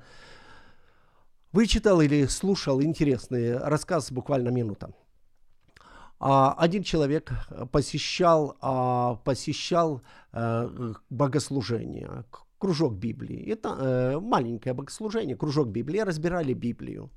[1.52, 4.94] вычитал или слушал интересный рассказ, буквально минута.
[6.20, 7.32] А, Один человек
[7.70, 12.24] посещал, а, посещал э, богослужение,
[12.58, 13.52] кружок Библии.
[13.52, 17.10] Это э, маленькое богослужение, кружок Библии, разбирали Библию.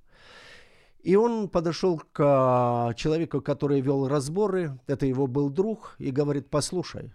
[1.04, 6.50] И он подошел к а, человеку, который вел разборы, это его был друг, и говорит,
[6.50, 7.14] послушай,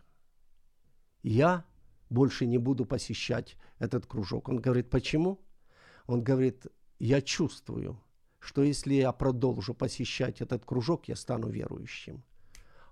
[1.22, 1.64] я
[2.10, 4.48] больше не буду посещать этот кружок.
[4.48, 5.40] Он говорит, почему?
[6.06, 6.66] Он говорит,
[6.98, 8.00] я чувствую,
[8.38, 12.22] что если я продолжу посещать этот кружок, я стану верующим.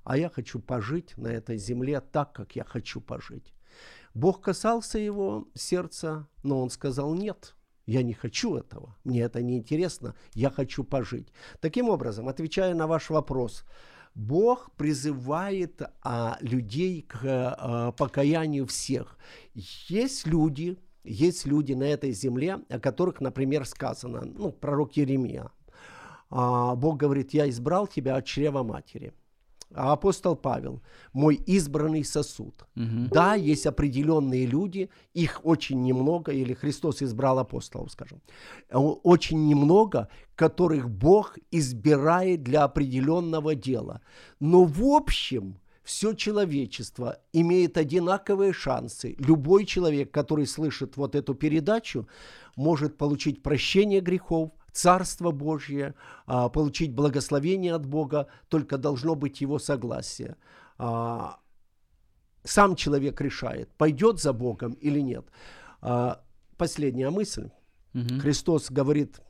[0.05, 3.53] А я хочу пожить на этой земле так, как я хочу пожить.
[4.14, 7.55] Бог касался его сердца, но он сказал нет.
[7.87, 11.33] Я не хочу этого, мне это не интересно, я хочу пожить.
[11.61, 13.64] Таким образом, отвечая на ваш вопрос,
[14.20, 19.16] Бог призывает а, людей к а, покаянию всех.
[19.54, 25.50] Есть люди, есть люди на этой земле, о которых, например, сказано, ну, пророк Еремия.
[26.28, 29.14] А, Бог говорит, я избрал тебя от чрева матери.
[29.74, 32.66] А апостол Павел, мой избранный сосуд.
[33.11, 38.20] Да, есть определенные люди, их очень немного, или Христос избрал апостолов, скажем,
[38.72, 44.00] очень немного, которых Бог избирает для определенного дела.
[44.40, 49.14] Но в общем, все человечество имеет одинаковые шансы.
[49.18, 52.06] Любой человек, который слышит вот эту передачу,
[52.56, 55.94] может получить прощение грехов, Царство Божье,
[56.26, 60.37] а, получить благословение от Бога, только должно быть его согласие.
[60.78, 61.38] А,
[62.42, 65.26] Сам человек решает, пойдет за Богом или нет.
[65.80, 66.22] А,
[66.56, 67.50] Последняя мысль.
[68.20, 69.20] Христос говорит,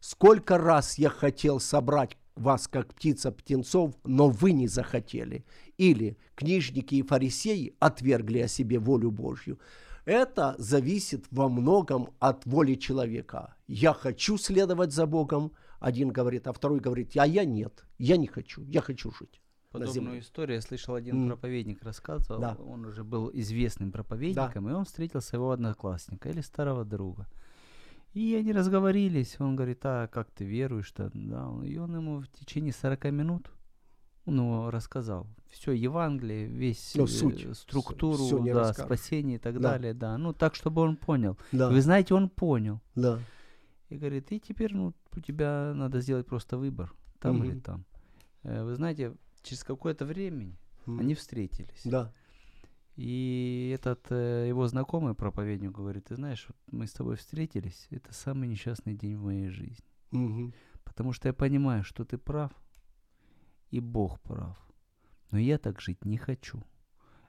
[0.00, 5.44] сколько раз я хотел собрать вас, как птица птенцов, но вы не захотели.
[5.76, 9.58] Или книжники и фарисеи отвергли о себе волю Божью.
[10.04, 13.54] Это зависит во многом от воли человека.
[13.68, 18.26] Я хочу следовать за Богом, один говорит, а второй говорит, а я нет, я не
[18.26, 19.40] хочу, я хочу жить
[19.72, 21.28] Подобную историю я слышал, один М.
[21.28, 22.40] проповедник рассказывал.
[22.40, 22.56] Да.
[22.56, 27.26] Он уже был известным проповедником, и он встретил своего одноклассника или старого друга.
[28.12, 29.36] И они разговорились.
[29.40, 31.10] Он говорит, а как ты веруешь-то?
[31.14, 31.50] Да.
[31.64, 33.50] И он ему в течение 40 минут
[34.26, 37.56] ему рассказал все Евангелие, весь Ну, э, суть.
[37.56, 39.72] структуру, Всё не да, спасение и так Да.
[39.72, 40.16] далее, да.
[40.18, 41.36] Ну, так, чтобы он понял.
[41.52, 42.80] Да, Вы знаете, он понял.
[42.94, 43.18] да.
[43.90, 47.60] И говорит, и теперь ну, у тебя надо сделать просто выбор, там или Мгм.
[47.60, 47.84] там.
[48.44, 50.56] Э, Вы знаете, через какое-то время
[50.86, 50.98] М.
[51.00, 51.82] они встретились.
[51.84, 52.10] Да.
[52.96, 58.12] И этот э, его знакомый проповедник говорит, ты знаешь, вот мы с тобой встретились, это
[58.14, 59.84] самый несчастный день в моей жизни.
[60.10, 60.52] Мгм.
[60.84, 62.52] Потому что я понимаю, что ты прав,
[63.72, 64.56] и Бог прав.
[65.30, 66.62] Но я так жить не хочу.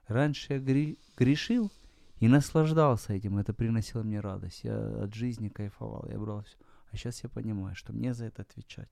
[0.06, 1.72] Раньше я гре- грешил
[2.20, 4.64] и наслаждался этим, это приносило мне радость.
[4.64, 6.56] Я от жизни кайфовал, я брал все.
[6.92, 8.90] А сейчас я понимаю, что мне за это отвечать.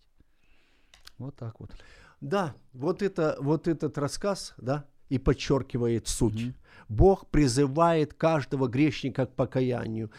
[1.18, 1.70] Вот так вот.
[2.20, 6.46] Да, вот, это, вот этот рассказ, да, и подчеркивает суть.
[6.46, 6.54] Мгм.
[6.88, 10.10] Бог призывает каждого грешника к покаянию.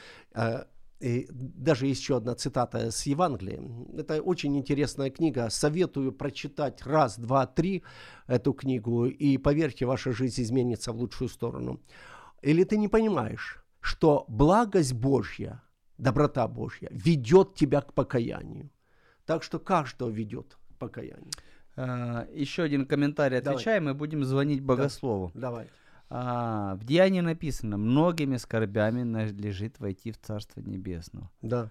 [1.03, 3.59] И даже еще одна цитата с Евангелия.
[3.97, 5.49] Это очень интересная книга.
[5.49, 7.83] Советую прочитать раз, два, три
[8.25, 11.81] эту книгу, и поверьте, ваша жизнь изменится в лучшую сторону.
[12.41, 15.61] Или ты не понимаешь, что благость Божья,
[15.97, 18.69] доброта Божья ведет тебя к покаянию.
[19.25, 21.31] Так что каждого ведет к покаянию.
[21.75, 23.55] А, еще один комментарий Давай.
[23.55, 25.31] отвечаем, и будем звонить богослову.
[25.33, 25.67] Давай.
[26.09, 31.29] А, в Деянии написано, многими скорбями надлежит войти в Царство Небесное.
[31.41, 31.69] Да.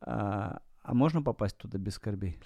[0.00, 2.38] А, а можно попасть туда без скорбей?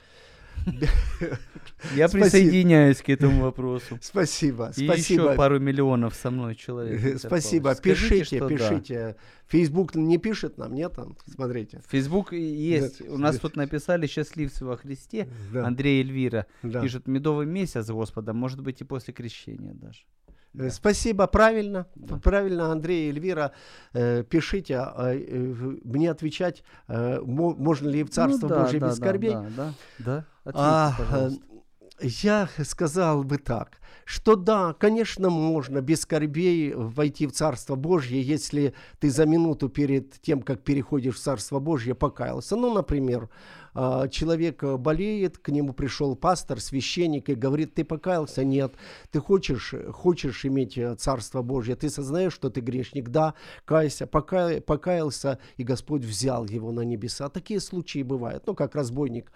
[1.94, 3.98] Я присоединяюсь к этому вопросу.
[4.02, 5.22] Спасибо, И спасибо.
[5.24, 7.18] еще пару миллионов со мной человек.
[7.18, 7.70] Спасибо.
[7.74, 8.48] Скажите, Пишите, да.
[8.48, 9.16] пишите.
[9.46, 10.92] Фейсбук не пишет нам, нет?
[10.94, 11.16] там?
[11.26, 11.80] Смотрите.
[11.88, 13.04] Фейсбук есть.
[13.04, 13.12] Да.
[13.12, 15.28] У нас тут написали «Счастливцы во Христе».
[15.52, 15.66] Да.
[15.66, 16.82] Андрей Эльвира Да.
[16.82, 20.00] пишет «Медовый месяц Господа, может быть и после крещения даже».
[20.54, 21.86] Э, Спасибо, правильно,
[22.22, 23.52] правильно, Андрей и Эльвира,
[23.92, 28.62] э, пишите, а, э, в- мне отвечать, э, мо- можно ли в Царство Ну да,
[28.64, 29.30] Божье да, без да, скорбей.
[29.34, 30.24] Да, да, да.
[30.42, 31.44] Ответьте, А, пожалуйста.
[32.02, 38.74] Я сказал бы так, что да, конечно, можно без скорбей войти в Царство Божье, если
[38.98, 42.56] ты за минуту перед тем, как переходишь в Царство Божье, покаялся.
[42.56, 43.28] Ну, например,
[43.72, 48.44] а, человек болеет, к нему пришел пастор, священник и говорит, ты покаялся?
[48.44, 48.74] Нет.
[49.10, 51.76] Ты хочешь, хочешь иметь э, Царство Божье?
[51.76, 53.10] Ты сознаешь, что ты грешник?
[53.10, 53.34] Да,
[53.64, 57.28] кайся, пока- покаялся, и Господь взял его на небеса.
[57.28, 59.30] Такие случаи бывают, ну, как разбойник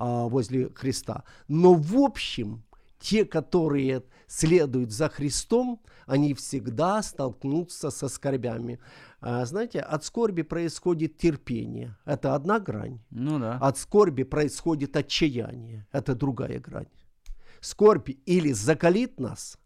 [0.00, 1.24] а, возле Христа.
[1.46, 2.64] Но в общем,
[2.98, 8.78] те, которые следуют за Христом, они всегда столкнутся со скорбями.
[9.20, 11.98] А, знаете, от скорби происходит терпение.
[12.06, 13.00] Это одна грань.
[13.10, 13.58] Ну да.
[13.58, 15.86] От скорби происходит отчаяние.
[15.92, 16.88] Это другая грань.
[17.60, 19.58] Скорбь или закалит нас,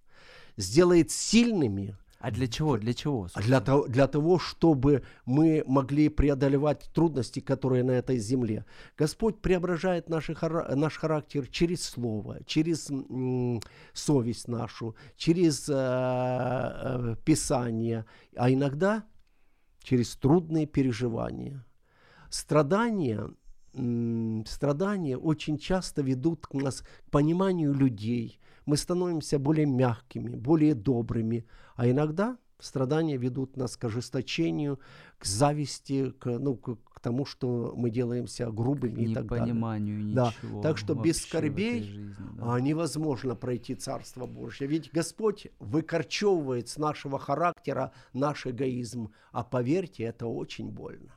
[0.56, 2.78] сделает сильными, А для чего?
[2.78, 3.28] Для чего?
[3.34, 8.64] а для того, для того, чтобы мы могли преодолевать трудности, которые на этой земле.
[8.96, 10.34] Господь преображает наши
[10.74, 13.60] наш характер через Слово, через м,
[13.92, 18.06] совесть нашу, через э, э, Писание,
[18.36, 19.04] а иногда
[19.82, 21.62] через трудные переживания.
[22.30, 23.28] Страдания,
[24.46, 28.40] страдания очень часто ведут к нас к пониманию людей.
[28.66, 31.46] Мы становимся более мягкими, более добрыми,
[31.76, 34.80] а иногда страдания ведут нас к ожесточению,
[35.18, 39.46] к зависти, к, ну, к, к тому, что мы делаемся грубыми и так далее.
[39.46, 40.62] Непониманию Да, ничего.
[40.62, 42.54] так что без скорбей, жизни, да.
[42.54, 44.66] А невозможно пройти Царство Божье.
[44.66, 49.12] Ведь Господь выкорчевывает с нашего характера наш эгоизм.
[49.32, 51.12] А поверьте, это очень больно.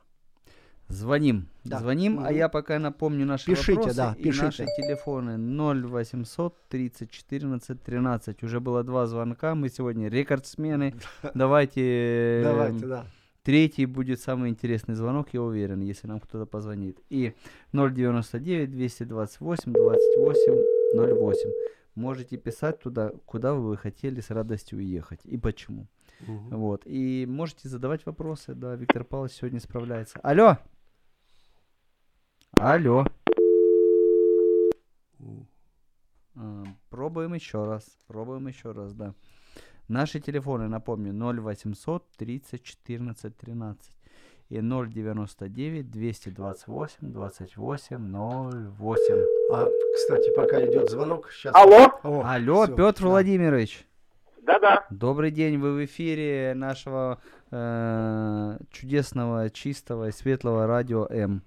[0.88, 1.48] Звоним.
[1.64, 1.78] Да.
[1.80, 2.34] Звоним, а Мгм.
[2.36, 4.44] я пока напомню наши Пишите, вопросы да, и пишите.
[4.46, 8.42] наши телефоны 0800 30 14 13.
[8.42, 10.94] Уже было два звонка, мы сегодня рекордсмены.
[11.34, 11.82] Давайте,
[12.40, 13.06] э, Давайте, да.
[13.42, 16.98] третий будет самый интересный звонок, я уверен, если нам кто-то позвонит.
[17.10, 17.34] И
[17.72, 20.62] 099 228 28
[20.94, 21.50] 08.
[21.96, 25.86] Можете писать туда, куда вы хотели с радостью уехать и почему.
[26.20, 26.48] Мгм.
[26.58, 26.82] Вот.
[26.86, 28.54] И можете задавать вопросы.
[28.54, 30.18] Да, Виктор Павлович сегодня справляется.
[30.22, 30.56] Алло!
[32.60, 33.04] Алло!
[36.90, 37.84] Пробуем еще раз.
[38.08, 39.14] Пробуем еще раз, да.
[39.86, 43.92] Наши телефоны, напомню, 0800 30 14 13
[44.48, 48.12] и 099 228 28
[48.76, 49.24] 08.
[49.52, 51.54] А, кстати, пока идет звонок, сейчас...
[51.54, 51.92] Алло?
[52.02, 53.08] О, Алло, всё, Петр да.
[53.08, 53.86] Владимирович.
[54.42, 54.84] Да-да.
[54.90, 57.20] Добрый день, вы в эфире нашего
[57.52, 61.42] э, чудесного, чистого и светлого радио М.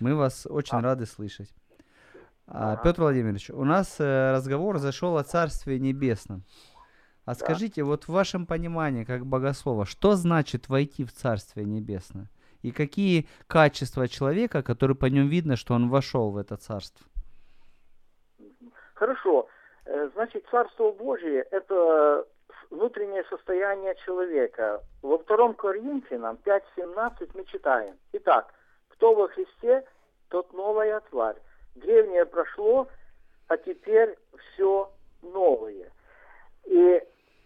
[0.00, 1.54] Мы вас очень рады слышать.
[2.46, 6.42] А, Петр Владимирович, у нас э, разговор зашел о Царстве Небесном.
[7.24, 12.28] А скажите, вот в вашем понимании, как богослова, что значит войти в Царствие Небесное?
[12.62, 17.04] И какие качества человека, которые по нем видно, что он вошел в это царство?
[18.94, 19.48] Хорошо.
[19.84, 22.26] Э, Значит, Царство Божие– это
[22.70, 24.82] внутреннее состояние человека.
[25.02, 27.96] Во втором Коринфянам 5.17 мы читаем.
[28.12, 28.52] Итак,
[28.96, 29.84] кто во Христе,
[30.28, 31.36] тот новая тварь.
[31.74, 32.88] Древнее прошло,
[33.48, 34.90] а теперь все
[35.22, 35.90] новое.
[36.64, 37.02] И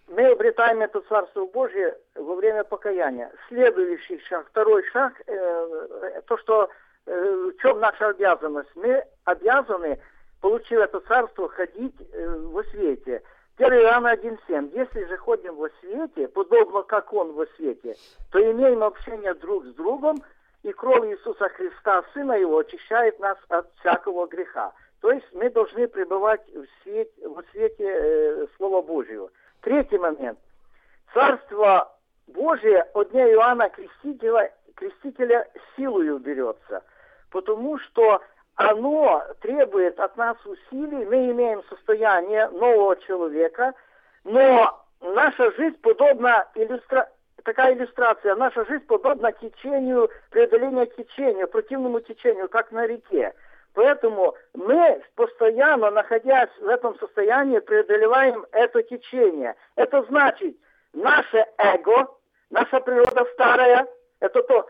[0.09, 3.33] мы обретаем это Царство Божие во время покаяния.
[3.49, 6.69] Следующий шаг, второй шаг, э, то, что
[7.07, 8.71] э, в чем наша обязанность.
[8.75, 10.01] Мы обязаны,
[10.41, 13.23] получив это Царство, ходить э, во свете.
[13.59, 14.71] 1 Иоанна 1.7.
[14.75, 17.97] Если же ходим во свете, подобно как Он во свете,
[18.31, 20.23] то имеем общение друг с другом,
[20.63, 24.73] и кровь Иисуса Христа, Сына Его, очищает нас от всякого греха.
[25.01, 29.31] То есть мы должны пребывать в свете, во свете э, Слова Божьего.
[29.63, 30.39] Третий момент.
[31.15, 31.91] Царство
[32.27, 36.83] Божие от дня Иоанна Крестителя, Крестителя силою берется,
[37.31, 38.21] потому что
[38.55, 43.73] оно требует от нас усилий, мы имеем состояние нового человека,
[44.25, 47.09] но наша жизнь подобна иллюстра...
[47.45, 53.35] такая иллюстрация, наша жизнь подобна течению, преодолению течения, противному течению, как на реке.
[53.75, 59.55] Поэтому мы, постоянно находясь в этом состоянии, преодолеваем это течение.
[59.77, 60.57] Это значит,
[60.93, 62.09] наше эго,
[62.51, 63.87] наша природа старая,
[64.19, 64.67] это то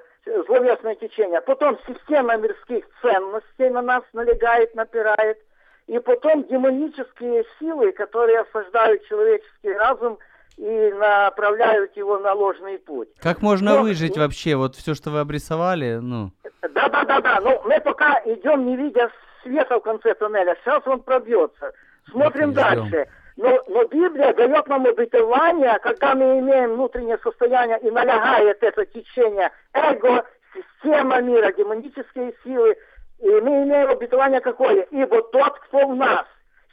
[0.47, 1.41] зловесное течение.
[1.41, 5.39] Потом система мирских ценностей на нас налегает, напирает.
[5.87, 10.19] и потом демонические силы, которые осаждают человеческий разум
[10.61, 13.09] и направляют его на ложный путь.
[13.23, 14.57] Как можно Но- выжить вообще?
[14.57, 16.33] Вот все, что вы обрисовали, ну...
[16.61, 17.41] Да, да, да, да.
[17.41, 19.11] Ну, мы пока идем, не видя
[19.43, 20.55] света в конце туннеля.
[20.63, 21.73] Сейчас он пробьется.
[22.11, 23.09] Смотрим дальше.
[23.39, 29.51] Но, но Библия дает нам обетование, когда мы имеем внутреннее состояние и налягает это течение
[29.73, 32.77] эго, система мира, демонические силы.
[33.21, 34.83] И мы имеем обетование какое?
[34.91, 36.27] Ибо тот, кто в нас,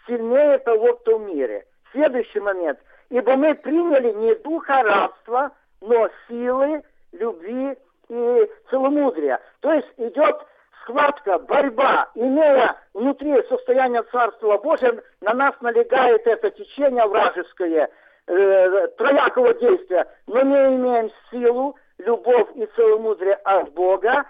[0.07, 1.65] сильнее того, кто в мире.
[1.93, 2.79] Следующий момент.
[3.09, 5.51] Ибо мы приняли не духа рабства,
[5.81, 6.83] но силы,
[7.13, 7.77] любви
[8.09, 9.39] и целомудрия.
[9.61, 10.37] То есть идет
[10.81, 17.89] схватка, борьба, имея внутри состояние Царства Божия, на нас налегает это течение вражеское,
[18.27, 24.25] э, троякого действия, но мы имеем силу, любовь и целомудрие от Бога,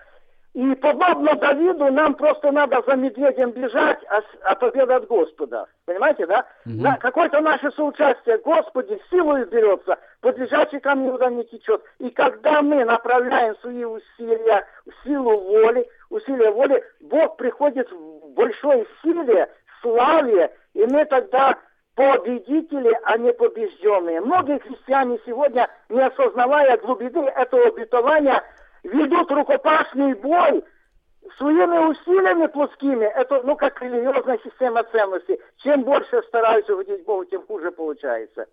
[0.58, 5.68] и подобно Давиду, нам просто надо за медведем бежать, а, а победа от Господа.
[5.86, 6.48] Понимаете, да?
[6.66, 11.84] На какое-то наше соучастие, Господи, силой берется, подлежащий ко мне не течет.
[12.00, 14.66] И когда мы направляем свои усилия,
[15.04, 19.52] силу воли, усилия воли, Бог приходит в большой силе,
[19.84, 21.56] славе, и мы тогда
[21.98, 24.22] победители, а не побежденные.
[24.22, 28.44] Многие христиане сегодня, не осознавая глубины этого обетования,
[28.88, 30.64] ведут рукопашный бой
[31.38, 33.06] своими усилиями плотскими.
[33.06, 35.40] Это, ну, как религиозная система ценностей.
[35.58, 38.46] Чем больше стараются угодить Богу, тем хуже получается.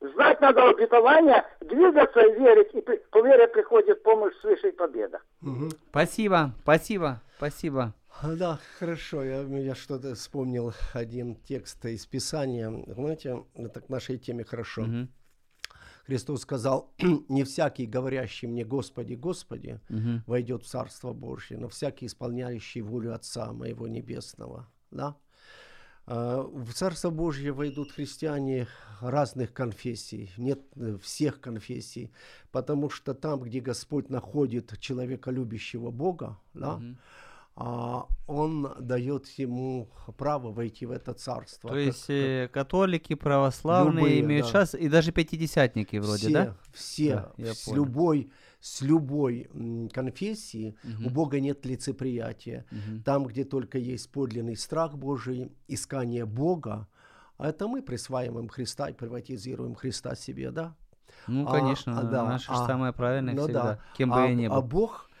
[0.00, 5.20] Знать надо обетование, двигаться и верить, и при- по вере приходит помощь свыше и победа.
[5.90, 7.94] Спасибо, спасибо, спасибо.
[8.20, 9.22] А, Да, хорошо.
[9.22, 12.70] Я, я что-то вспомнил один текст из Писания.
[12.86, 14.82] Знаете, это к нашей теме хорошо.
[14.82, 15.08] Мгм,
[16.06, 16.92] Христос сказал,
[17.28, 20.22] не всякий, говорящий мне Господи, Господи, мгм.
[20.26, 24.68] войдет в Царство Божье, но всякий, исполняющий волю Отца моего Небесного.
[24.90, 25.16] Да?
[26.06, 28.66] А, В Царство Божье войдут христиане
[29.00, 30.60] разных конфессий, нет
[31.02, 32.10] всех конфессий,
[32.50, 36.82] потому что там, где Господь находит человека, любящего Бога, да, а,
[37.54, 41.70] Он дает ему право войти в это царство.
[41.70, 44.52] То Как- есть э, католики, православные Любые, имеют да.
[44.52, 46.56] шанс, и даже пятидесятники вроде, все, да?
[46.72, 47.84] Все, Да, с понял.
[47.84, 48.30] любой,
[48.60, 49.50] с любой
[49.92, 52.64] конфессии у Бога нет лицеприятия.
[53.04, 56.88] Там, где только есть подлинный страх Божий, искание Бога,
[57.36, 60.74] а это мы присваиваем Христа и приватизируем Христа себе, да?
[61.26, 63.78] Ну, А, конечно, а, да, наше а, самое правильное ну всегда, да.
[63.96, 64.62] кем бы а, я ни а был.
[64.62, 65.11] Бог, с-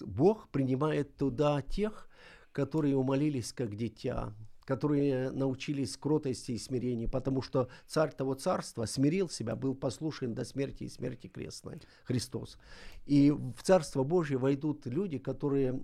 [0.00, 2.08] Бог принимает туда тех,
[2.52, 4.34] которые умолились как дитя,
[4.64, 10.44] которые научились кротости и смирению, потому что царь того царства смирил себя, был послушен до
[10.44, 12.58] смерти и смерти крестной, Христос.
[13.06, 15.80] И в Царство Божье войдут люди, которые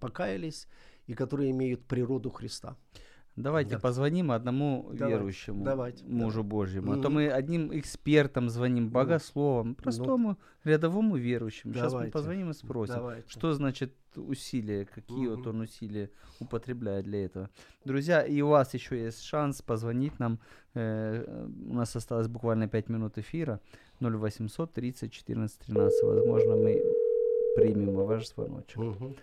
[0.00, 0.66] покаялись
[1.06, 2.76] и которые имеют природу Христа.
[3.36, 3.80] Давайте Да.
[3.80, 6.92] позвоним одному Давайте, верующему давайте, мужу Божьему.
[6.92, 11.72] А то мы одним экспертам звоним, богословам, простому рядовому верующему.
[11.72, 13.24] Сейчас мы Давайте, позвоним и спросим, давайте.
[13.28, 15.48] что значит усилие, какие вот Мгм.
[15.48, 16.10] он усилия
[16.40, 17.48] употребляет для этого.
[17.86, 20.38] Друзья, и у вас еще есть шанс позвонить нам.
[20.74, 23.60] Э, у нас осталось буквально 5 минут эфира.
[24.00, 26.02] 0800 30 14 13.
[26.04, 26.82] Возможно, мы
[27.56, 28.76] примем ваш звоночек.
[28.76, 29.14] Мгм.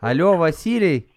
[0.00, 1.10] Алло, Василий.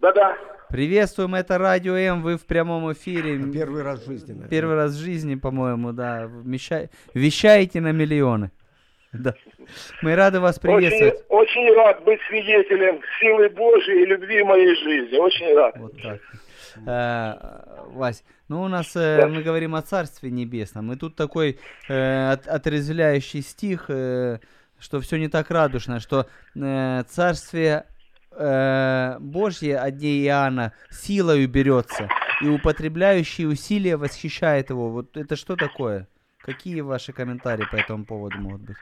[0.00, 0.36] Да-да.
[0.68, 3.38] Приветствуем, это Радио М, вы в прямом эфире.
[3.52, 4.28] Первый раз в жизни.
[4.32, 4.48] наверное.
[4.48, 6.26] Первый раз в жизни, по-моему, да.
[6.26, 8.50] Вмещай- Вещаете на миллионы.
[9.12, 9.34] Да.
[10.00, 11.24] Мы рады вас Очень, приветствовать.
[11.28, 15.18] очень рад быть свидетелем силы Божьей и любви моей жизни.
[15.18, 15.76] Очень рад.
[15.76, 16.20] Вот так.
[16.86, 20.90] Э, Вась, ну у нас э, мы говорим о Царстве Небесном.
[20.92, 21.58] И тут такой
[21.90, 24.38] э, от- отрезвляющий стих, э,
[24.80, 26.26] что все не так радужно, что
[26.56, 27.84] э, Царствие
[28.36, 32.08] э, Божье от Иоанна силою берется,
[32.40, 34.90] и употребляющий усилия восхищает его.
[34.90, 36.08] Вот это что такое?
[36.38, 38.76] Какие ваши комментарии по этому поводу могут быть?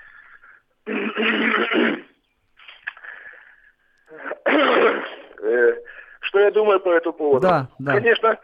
[5.43, 5.75] Э,
[6.21, 7.47] Что я думаю по этому поводу?
[7.47, 7.93] Да, да.
[7.95, 8.39] Конечно,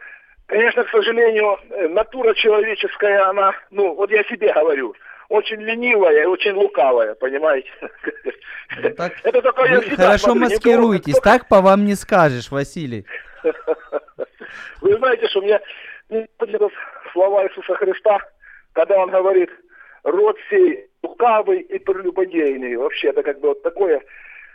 [0.46, 4.94] конечно, к сожалению, э, натура человеческая, она, ну, вот я себе говорю,
[5.28, 7.68] очень ленивая и очень лукавая, понимаете?
[8.82, 13.04] Ну, так Это Вы всегда хорошо смотрю, маскируетесь, только- так по вам не скажешь, Василий.
[14.80, 15.60] Вы знаете, что мне
[16.08, 16.26] мне
[16.58, 16.72] вот
[17.12, 18.18] слова Иисуса Христа,
[18.72, 19.50] когда он говорит,
[20.04, 22.76] род сей лукавый и прелюбодейный.
[22.76, 24.00] Вообще это как бы вот такое,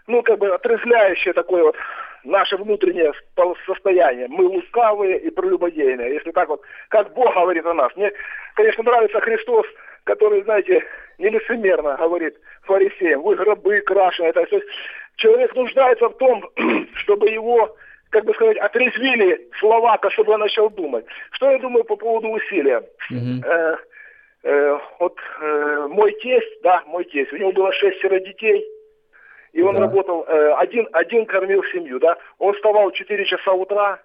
[0.07, 1.75] ну как бы отрезвляющее такое вот
[2.23, 4.27] наше внутреннее со- состояние.
[4.29, 6.13] Мы лукавые и прелюбодейные.
[6.13, 7.91] Если так вот, как Бог говорит о нас.
[7.95, 8.11] Мне,
[8.55, 9.65] конечно, нравится Христос,
[10.03, 10.83] который, знаете,
[11.17, 14.33] нелицемерно говорит фарисеям, вы гробы крашеные.
[14.33, 14.67] То есть
[15.17, 16.49] человек нуждается в том,
[16.95, 17.75] чтобы его
[18.09, 21.05] как бы сказать, отрезвили слова, чтобы он начал думать.
[21.31, 22.83] Что я думаю по поводу усилия?
[23.09, 23.77] Э,
[24.43, 28.65] э, вот э, мой тесть, да, мой тесть, у него было шестеро детей,
[29.53, 29.81] и он Да.
[29.81, 34.01] работал, э, один, один кормил семью, да, он вставал в 4 часа утра,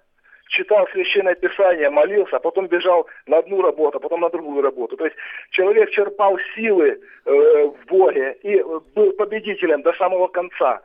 [0.49, 4.97] читал священное писание, молился, а потом бежал на одну работу, а потом на другую работу.
[4.97, 5.17] То есть
[5.51, 10.81] человек черпал силы э, в Боге и э, был победителем до самого конца.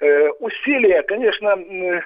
[0.00, 2.00] Э, усилия, конечно, Э,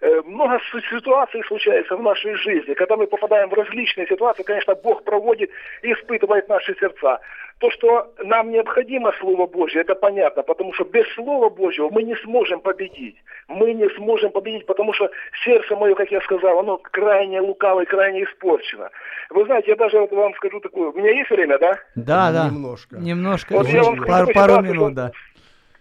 [0.00, 2.74] много си- ситуаций случается в нашей жизни.
[2.74, 5.50] Когда мы попадаем в различные ситуации, конечно, Бог проводит
[5.82, 7.18] и испытывает наши сердца.
[7.58, 12.14] То, что нам необходимо Слово Божье, это понятно, потому что без Слова Божьего мы не
[12.16, 13.16] сможем победить.
[13.48, 15.10] Мы не сможем победить, потому что
[15.44, 18.90] сердце мое, как я сказал, оно крайне лукаво и крайне испорчено.
[19.30, 21.76] Вы знаете, я даже вот вам скажу такую, у меня есть время, да?
[21.96, 22.48] Да, да.
[22.48, 22.96] Немножко.
[22.96, 23.52] Немножко.
[23.54, 25.10] Вот я вам скажу пару ситуацию, минут, что- да.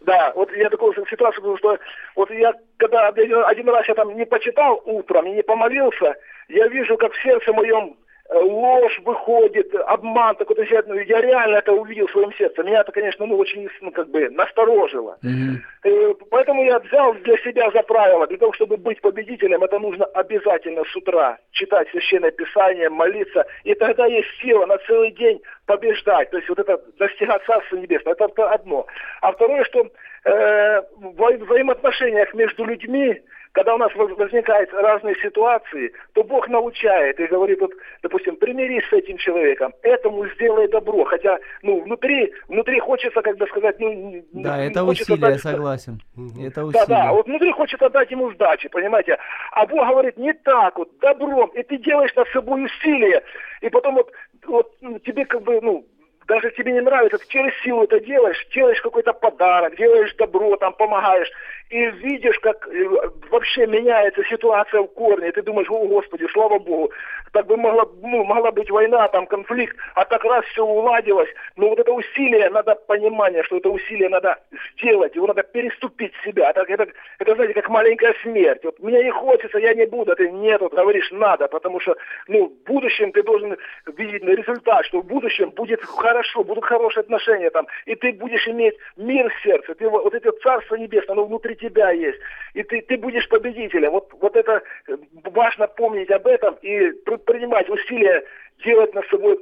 [0.08, 1.78] Да, вот я такую ситуацию был, что
[2.16, 6.16] вот я когда один, раз я там не почитал утром и не помолился,
[6.48, 7.94] я вижу, как в сердце моем
[8.30, 12.64] ложь выходит, обман такой, то есть я, ну, я реально это увидел в своем сердце.
[12.64, 15.18] Меня это, конечно, ну, очень, ну, как бы, насторожило.
[15.84, 20.06] Э, Поэтому я взял для себя за правило, для того, чтобы быть победителем, это нужно
[20.06, 26.30] обязательно с утра читать Священное Писание, молиться, и тогда есть сила на целый день побеждать,
[26.30, 28.88] то есть вот это достигать Царства Небесного, это то одно.
[29.22, 29.88] А второе, что
[30.26, 33.22] э, во взаимоотношениях между людьми,
[33.54, 37.72] когда у нас воз- возникают разные ситуации, то Бог научает и говорит, вот,
[38.04, 43.48] допустим, примирись с этим человеком, этому сделай добро, хотя, ну, внутри, внутри хочется, как бы
[43.48, 46.00] сказать, ну, не- Да, это усилие, дать- согласен.
[46.44, 46.86] Это да, усилие.
[46.88, 49.18] да, вот внутри хочется дать ему сдачи, понимаете?
[49.52, 53.24] А Бог говорит, не так вот, добром, и ты делаешь над собой усилие,
[53.62, 54.12] и потом вот,
[54.46, 55.86] вот ну, тебе как бы, ну,
[56.28, 60.74] даже тебе не нравится, ты через силу это делаешь, делаешь какой-то подарок, делаешь добро, там,
[60.74, 61.32] помогаешь,
[61.70, 62.86] и видишь, как э,
[63.30, 66.92] вообще меняется ситуация в корне, и ты думаешь, о, Господи, слава Богу,
[67.32, 71.70] так бы могла, ну, могла быть война, там, конфликт, а так раз все уладилось, но
[71.70, 74.38] вот это усилие, надо понимание, что это усилие надо
[74.74, 76.88] сделать, его надо переступить себя, так это,
[77.20, 80.62] это, знаете, как маленькая смерть, вот мне не хочется, я не буду, а ты нет,
[80.62, 81.96] вот говоришь, надо, потому что,
[82.28, 83.58] ну, в будущем ты должен
[83.98, 88.76] видеть результат, что в будущем будет хорошо, будут хорошие отношения там, и ты будешь иметь
[88.96, 92.20] мир в сердце, ты, вот это Царство Небесное, оно внутри тебя есть,
[92.54, 93.92] и ты, ты будешь победителем.
[93.92, 98.24] Вот, вот это э, важно помнить об этом и предпринимать усилия,
[98.64, 99.40] делать над собой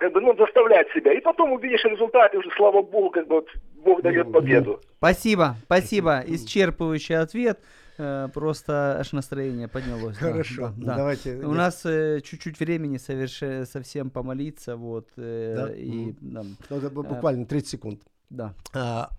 [0.00, 1.12] как бы, ну, заставлять себя.
[1.12, 3.48] И потом увидишь результат, и уже, слава Богу, как бы вот
[3.84, 4.80] Бог дает победу.
[4.96, 6.22] Спасибо, спасибо.
[6.26, 7.58] Исчерпывающий ответ.
[8.02, 10.16] Э, Просто аж настроение поднялось.
[10.16, 10.96] Хорошо, да, да.
[10.96, 11.36] давайте.
[11.44, 15.74] У нас э, чуть-чуть времени соверше- совсем помолиться, вот, э, Да?
[15.74, 16.16] и, Мгм.
[16.20, 18.02] да, Ну, бу- буквально 30 секунд.
[18.30, 18.54] да.
[18.72, 19.10] А,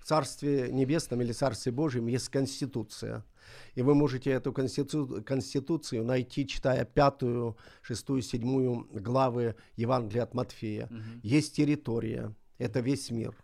[0.00, 3.22] В Царстве Небесном или Царстве Божьем есть Конституция.
[3.76, 10.88] И вы можете эту конститу- Конституцию найти, читая пятую, шестую, седьмую главы Евангелия от Матфея.
[11.22, 13.34] Есть территория, это весь мир.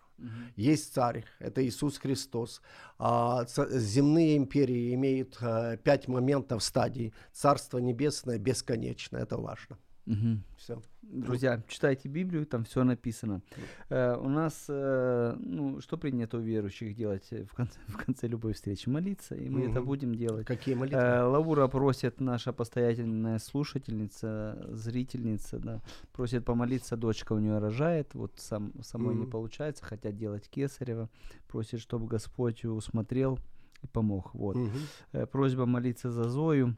[0.56, 2.62] Есть царь, это Иисус Христос.
[2.98, 7.12] А, земные империи имеют а, пять моментов стадий.
[7.32, 9.78] Царство Небесное бесконечно, это важно.
[10.06, 10.44] Мгм.
[10.56, 10.80] Все.
[11.02, 13.42] Друзья, читайте Библию, там все написано.
[13.88, 18.28] Э, у нас, э, ну, что принято у верующих делать э, в конце, в конце
[18.28, 18.88] любой встречи?
[18.88, 19.84] Молиться, и мы это Мгм.
[19.86, 20.46] будем делать.
[20.46, 20.98] Какие молитвы?
[21.00, 25.82] Э, Лаура просит, наша постоятельная слушательница, зрительница, да,
[26.12, 29.30] просит помолиться, дочка у нее рожает, вот сам, самой не Мгм.
[29.30, 31.08] получается, хотят делать кесарево,
[31.48, 33.38] просит, чтобы Господь усмотрел
[33.82, 34.34] и помог.
[34.34, 34.56] Вот.
[34.56, 34.70] Мгм.
[35.12, 36.76] Э, Просьба молиться за Зою.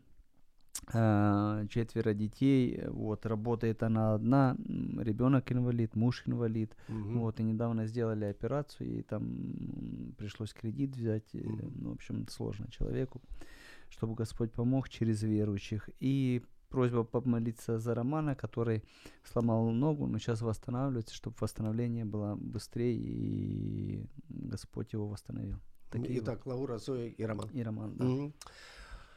[0.92, 2.82] Э, Четверо детей.
[2.88, 4.56] Вот, работает она одна.
[4.98, 6.74] Ребенок инвалид, муж инвалид.
[6.88, 7.18] Мгм.
[7.20, 11.34] Вот, и недавно сделали операцию, и там пришлось кредит взять.
[11.34, 11.40] э,
[11.74, 13.20] Ну, в общем, сложно человеку,
[13.90, 15.90] чтобы Господь помог через верующих.
[16.00, 18.82] И просьба помолиться за Романа, который
[19.24, 25.56] сломал ногу, но сейчас восстанавливается, чтобы восстановление было быстрее, и Господь его восстановил.
[25.90, 26.28] Такие вот.
[26.28, 27.48] Итак, Лаура, Зоя и Роман.
[27.54, 28.04] И Роман, да.
[28.04, 28.32] Мгм.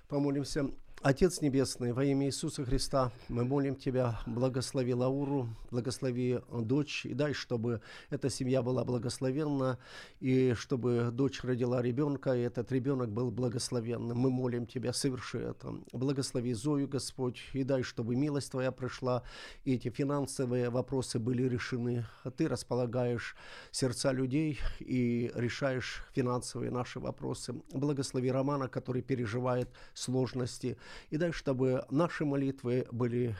[0.08, 0.66] Помолимся.
[1.04, 7.34] Отец Небесный, во имя Иисуса Христа, мы молим Тебя, благослови Лауру, благослови дочь, и дай,
[7.34, 7.82] чтобы
[8.12, 9.80] эта семья была благословенна,
[10.20, 14.16] и чтобы дочь родила ребенка, и этот ребенок был благословенным.
[14.16, 15.74] Мы молим Тебя, соверши это.
[15.92, 19.24] Благослови Зою, Господь, и дай, чтобы милость Твоя пришла,
[19.64, 22.06] и эти финансовые вопросы были решены.
[22.38, 23.36] Ты располагаешь
[23.72, 27.56] сердца людей и решаешь финансовые наши вопросы.
[27.74, 30.78] Благослови Романа, который переживает сложности.
[31.10, 33.36] И дай, чтобы наши молитвы были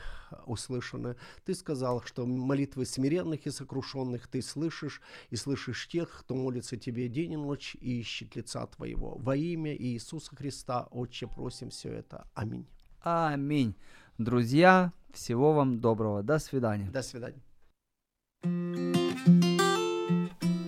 [0.46, 1.16] услышаны.
[1.44, 5.00] Ты сказал, что молитвы смиренных и сокрушенных ты слышишь,
[5.30, 9.16] и слышишь тех, кто молится тебе день и ночь и ищет лица твоего.
[9.18, 12.26] Во имя Иисуса Христа, Отче, просим все это.
[12.34, 12.66] Аминь.
[13.00, 13.74] Аминь.
[14.18, 16.22] Друзья, всего вам доброго.
[16.22, 16.90] До свидания.
[16.90, 17.42] До свидания.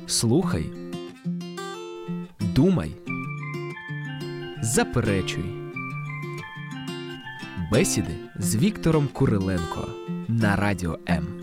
[0.06, 0.70] Слухай,
[2.54, 2.96] думай,
[4.62, 5.63] заперечуй.
[7.71, 9.87] Бесіди з Віктором Куриленко
[10.27, 11.42] на радіо М.